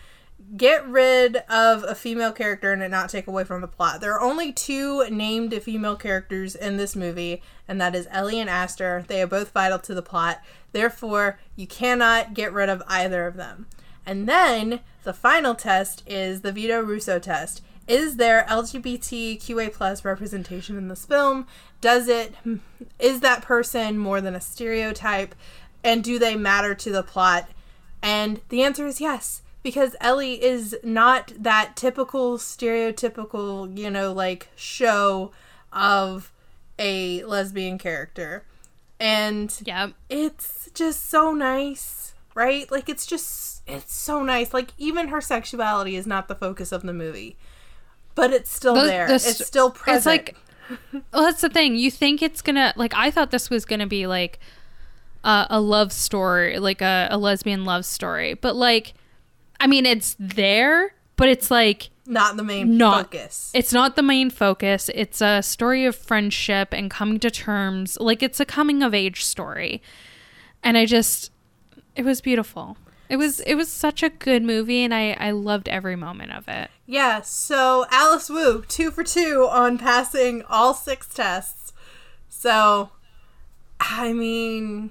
[0.57, 4.01] get rid of a female character and it not take away from the plot?
[4.01, 8.51] There are only two named female characters in this movie, and that is Ellie and
[8.51, 9.05] Aster.
[9.07, 10.43] They are both vital to the plot.
[10.73, 13.67] Therefore, you cannot get rid of either of them.
[14.09, 17.63] And then the final test is the Vito Russo test.
[17.87, 21.47] Is there LGBTQA plus representation in this film?
[21.83, 22.35] Does it
[22.99, 25.35] is that person more than a stereotype?
[25.85, 27.51] And do they matter to the plot?
[28.03, 34.49] And the answer is yes, because Ellie is not that typical stereotypical, you know, like
[34.57, 35.33] show
[35.71, 36.33] of
[36.79, 38.45] a lesbian character.
[38.99, 39.93] And Yep.
[40.09, 42.71] it's just so nice, right?
[42.71, 44.53] Like it's just it's so nice.
[44.55, 47.37] Like even her sexuality is not the focus of the movie,
[48.15, 49.07] but it's still The- there.
[49.09, 49.97] the it's still present.
[49.97, 50.37] It's like,
[51.13, 51.77] well, that's the thing.
[51.77, 52.93] You think it's gonna like?
[52.95, 54.39] I thought this was gonna be like
[55.25, 58.35] uh, a love story, like a, a lesbian love story.
[58.35, 58.95] But like,
[59.61, 63.51] I mean, it's there, but it's like not the main not- focus.
[63.55, 64.89] it's not the main focus.
[64.95, 67.99] It's a story of friendship and coming to terms.
[68.01, 69.83] Like it's a coming of age story,
[70.63, 71.31] and I just,
[71.97, 72.77] it was beautiful.
[73.09, 76.47] It was it was such a good movie, and I I loved every moment of
[76.49, 76.71] it.
[76.87, 81.73] Yeah, so Alice Wu, two for two on passing all six tests.
[82.29, 82.91] So,
[83.81, 84.91] I mean,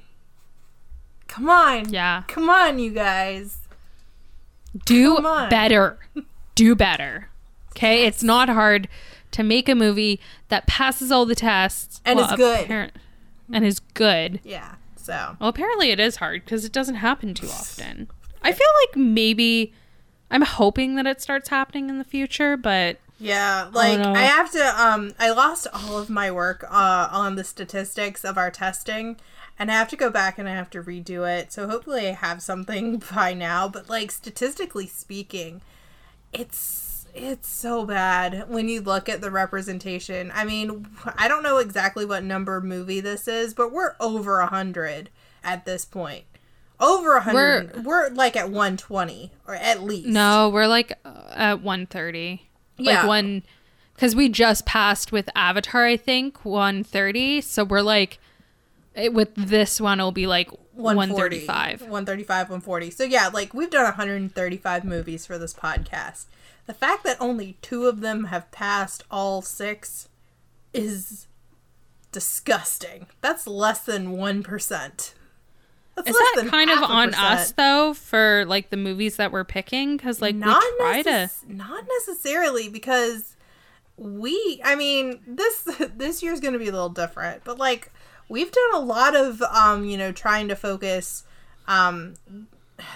[1.28, 1.90] come on.
[1.90, 2.24] Yeah.
[2.28, 3.58] Come on, you guys.
[4.86, 5.18] do
[5.50, 5.98] better
[6.56, 7.30] do better
[7.72, 8.88] okay it's not hard
[9.32, 12.68] to make a movie that passes all the tests And is good.
[12.68, 12.92] appar-
[13.52, 14.76] and is good Yeah,
[15.08, 15.36] so.
[15.40, 18.08] well apparently it is hard because it doesn't happen too often
[18.44, 19.74] i feel like maybe
[20.30, 24.14] i'm hoping that it starts happening in the future but Yeah, like no.
[24.14, 28.38] I have to um I lost all of my work uh on the statistics of
[28.38, 29.18] our testing
[29.60, 31.52] and I have to go back and I have to redo it.
[31.52, 35.62] So hopefully I have something by now, but like statistically speaking,
[36.32, 36.60] it's
[37.20, 40.32] it's so bad when you look at the representation.
[40.34, 40.88] I mean,
[41.18, 45.10] I don't know exactly what number movie this is, but we're over a 100
[45.44, 46.24] at this point.
[46.80, 47.86] Over a 100.
[47.86, 50.08] We're, like at 120 or at least.
[50.10, 52.48] no we're like uh, at 130
[52.78, 53.00] Yeah.
[53.00, 53.44] like one
[53.96, 58.20] because we just passed with avatar i think 130 so we're like
[58.94, 63.86] it, with this one it'll be like 135 135 140 so yeah like we've done
[63.86, 66.26] 135 movies for this podcast
[66.68, 70.10] the fact that only two of them have passed all six
[70.74, 71.28] is
[72.12, 75.14] disgusting that's less than 1%
[75.98, 79.32] that's Is less that than kind of on us though for like the movies that
[79.32, 79.98] we're picking?
[79.98, 81.32] Because like not we try to.
[81.48, 83.36] not necessarily because
[83.98, 85.64] we i mean this
[85.96, 87.92] this year's gonna be a little different but like
[88.30, 91.24] we've done a lot of um you know trying to focus
[91.68, 92.14] um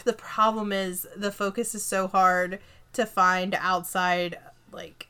[0.04, 2.60] the problem is the focus is so hard
[2.94, 4.38] to find outside
[4.72, 5.08] like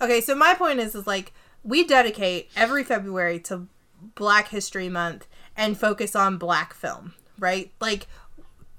[0.00, 1.32] okay so my point is is like
[1.64, 3.66] we dedicate every february to
[4.14, 5.26] black history month
[5.56, 7.72] and focus on black film right?
[7.80, 8.06] Like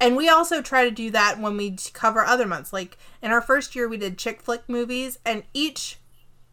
[0.01, 2.71] and we also try to do that when we cover other months.
[2.71, 5.97] Like in our first year we did chick flick movies and each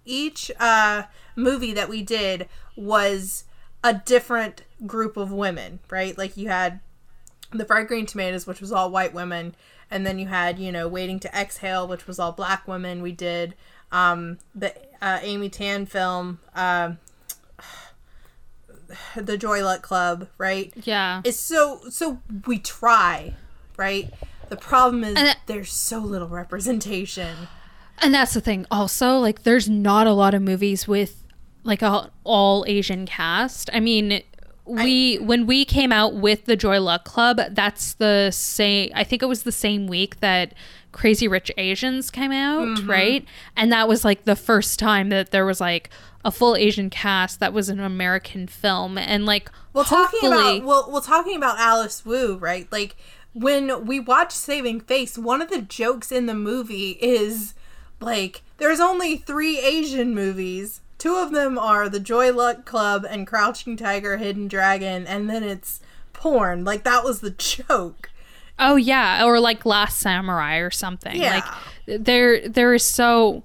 [0.05, 1.05] each uh
[1.35, 3.45] movie that we did was
[3.83, 6.17] a different group of women right?
[6.17, 6.81] Like you had
[7.53, 9.55] the fried green tomatoes which was all white women
[9.91, 13.13] and then you had you know waiting to exhale which was all black women we
[13.13, 13.55] did
[13.93, 16.99] um the uh, amy tan film um
[19.17, 21.21] the joy luck club right Yeah.
[21.25, 23.35] it's so so we try
[23.77, 24.13] right
[24.49, 27.49] the problem is that- there's so little representation
[28.03, 28.67] And that's the thing.
[28.71, 31.25] Also, like, there's not a lot of movies with
[31.65, 33.71] like a all Asian cast.
[33.73, 34.21] I mean,
[34.67, 38.91] we when we came out with the Joy Luck Club, that's the same.
[38.95, 40.55] I think it was the same week that
[40.93, 42.91] Crazy Rich Asians came out, Mm-hmm.
[42.91, 43.25] right?
[43.57, 45.91] And that was like the first time that there was like
[46.25, 50.67] a full Asian cast that was an American film, and like well talking hopefully- about
[50.67, 52.97] well well talking about alice wu right like
[53.35, 57.53] when we watch saving face one of the jokes in the movie is
[58.01, 63.27] like there's only three asian movies two of them are the Joy Luck Club and
[63.27, 65.81] Crouching Tiger, Hidden Dragon, and then it's
[66.13, 66.65] porn.
[66.65, 68.11] Like that was the joke.
[68.59, 71.17] Oh yeah, or like Last Samurai or something.
[71.17, 71.37] Yeah.
[71.87, 73.45] Like there there is so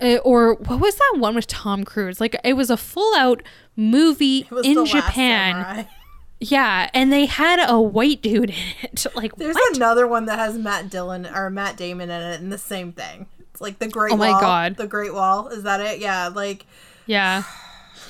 [0.00, 2.20] uh, or what was that one with Tom Cruise?
[2.20, 3.42] Like it was a full out
[3.76, 5.86] movie in Japan.
[6.44, 9.06] Yeah, and they had a white dude in it.
[9.14, 9.76] Like There's what?
[9.76, 13.26] another one that has Matt Dillon or Matt Damon in it, and the same thing.
[13.62, 14.40] Like the Great Oh my Wall.
[14.40, 14.76] God.
[14.76, 15.48] The Great Wall.
[15.48, 16.00] Is that it?
[16.00, 16.28] Yeah.
[16.28, 16.66] Like,
[17.06, 17.44] yeah.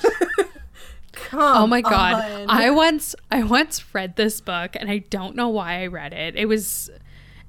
[1.13, 2.15] come Oh my god.
[2.41, 2.49] on.
[2.49, 6.35] I once I once read this book and I don't know why I read it.
[6.35, 6.89] It was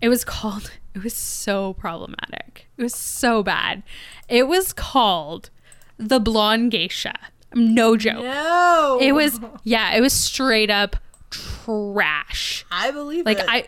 [0.00, 2.68] it was called it was so problematic.
[2.76, 3.82] It was so bad.
[4.28, 5.50] It was called
[5.98, 7.14] The Blonde Geisha.
[7.54, 8.22] No joke.
[8.24, 8.98] no.
[9.00, 10.96] It was yeah, it was straight up
[11.30, 12.64] trash.
[12.70, 13.46] I believe Like it.
[13.48, 13.66] I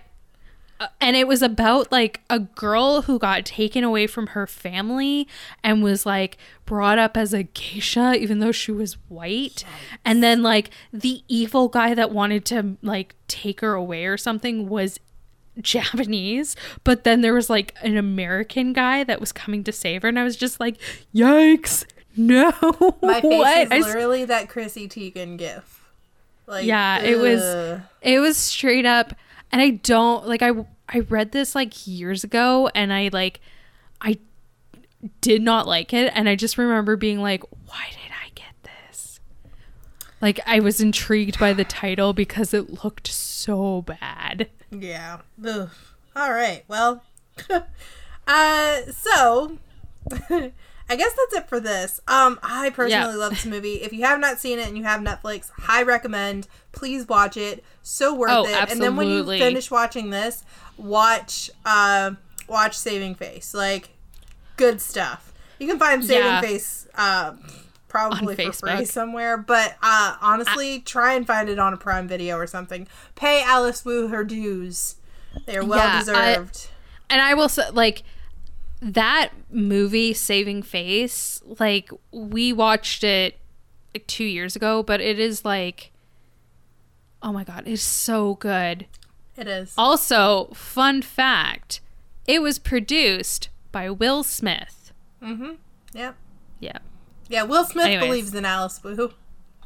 [0.78, 5.26] uh, and it was about like a girl who got taken away from her family
[5.64, 9.64] and was like brought up as a geisha even though she was white.
[10.04, 14.68] And then like the evil guy that wanted to like take her away or something
[14.68, 15.00] was
[15.60, 16.54] Japanese
[16.84, 20.18] but then there was like an American guy that was coming to save her and
[20.18, 20.76] I was just like
[21.14, 21.84] yikes
[22.16, 22.50] no
[23.02, 23.72] My face what?
[23.72, 25.82] is I literally that Chrissy Teigen gif.
[26.46, 29.14] Like, Yeah, it was- It was straight up,
[29.56, 30.42] and I don't like.
[30.42, 30.50] I
[30.86, 33.40] I read this like years ago, and I like,
[34.02, 34.18] I
[35.22, 38.52] did not like it, and I just remember being like, "Why did I get
[38.90, 39.18] this?"
[40.20, 44.50] Like I was intrigued by the title because it looked so bad.
[44.70, 45.20] Yeah.
[45.42, 45.70] Ugh.
[46.14, 46.62] All right.
[46.68, 47.02] Well,
[48.28, 49.56] uh, so
[50.88, 52.00] I guess that's it for this.
[52.06, 53.16] Um, I personally Yeah.
[53.18, 53.82] love this movie.
[53.82, 56.46] If you have not seen it and you have Netflix, high recommend.
[56.72, 57.64] Please watch it.
[57.82, 58.70] So worth Oh, it.
[58.70, 60.44] And then when you finish watching this,
[60.76, 62.12] watch uh,
[62.48, 63.52] watch Saving Face.
[63.54, 63.90] Like,
[64.56, 65.32] good stuff.
[65.58, 66.40] You can find Saving Yeah.
[66.40, 66.86] Face.
[66.94, 67.32] Uh,
[67.88, 72.06] Probably On for free somewhere, but uh, honestly, try and find it on a Prime
[72.06, 72.86] Video or something.
[73.14, 74.96] Pay Alice Wu her dues;
[75.46, 76.68] they are well Yeah, I- deserved.
[77.08, 78.02] And I will say, like,
[78.80, 83.38] that movie, Saving Face, like, we watched it
[83.94, 85.92] like two years ago, but it is like,
[87.22, 88.86] oh my God, it's so good.
[89.36, 89.74] It is.
[89.76, 91.80] Also, fun fact
[92.26, 94.92] it was produced by Will Smith.
[95.22, 95.52] Mm-hmm.
[95.94, 96.16] Yep.
[96.60, 96.78] Yeah.
[97.28, 97.42] Yeah.
[97.44, 98.06] Will Smith Anyways.
[98.08, 99.12] believes in Alice Wu.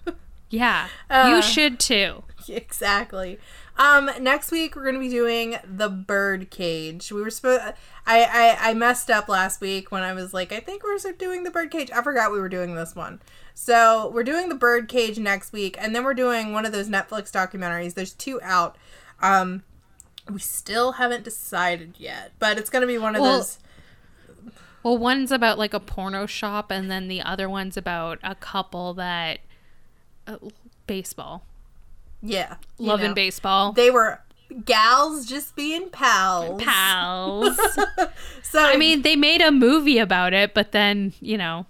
[0.51, 0.89] Yeah.
[1.09, 2.25] Uh, you should too.
[2.49, 3.39] exactly.
[3.81, 7.11] Um, next week we're gonna be doing the bird cage.
[7.11, 7.63] We were supposed.
[7.63, 7.77] I,
[8.07, 11.51] I I messed up last week when I was like, I think we're doing the
[11.51, 11.91] bird cage.
[11.91, 13.23] I forgot we were doing this one.
[13.55, 16.91] So we're doing the bird cage next week, and then we're doing one of those
[16.91, 17.95] Netflix documentaries.
[17.95, 18.77] There's two out.
[19.23, 19.63] Um,
[20.31, 23.59] we still haven't decided yet, but it's gonna be one of Well, those.
[24.83, 28.93] Well, one's about like a porno shop, and then the other one's about a couple
[28.93, 29.41] that.
[30.27, 30.37] Uh,
[30.87, 31.47] baseball.
[32.23, 33.07] Yeah, Love know.
[33.07, 33.73] and baseball.
[33.73, 34.21] They were
[34.65, 36.63] gals just being pals.
[36.63, 37.59] Pals.
[38.43, 41.67] So I mean, they made a movie about it, but then, you know,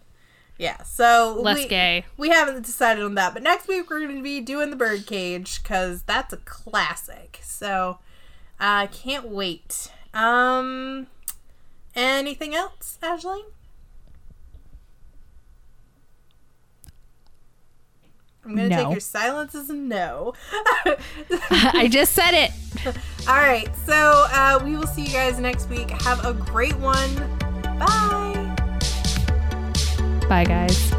[0.56, 2.06] Yeah, so less we, gay.
[2.16, 5.62] We haven't decided on that, but next week we're going to be doing the birdcage
[5.62, 7.38] because that's a classic.
[7.42, 7.98] So
[8.58, 9.90] I can't wait.
[10.14, 11.08] Um,
[11.94, 13.42] anything else, Ashley?
[18.44, 20.34] I'm gonna take your silence as a no.
[21.50, 22.52] I just said it.
[23.28, 25.90] All right, so uh, we will see you guys next week.
[26.02, 27.14] Have a great one.
[27.62, 28.56] Bye.
[30.28, 30.92] Bye, guys.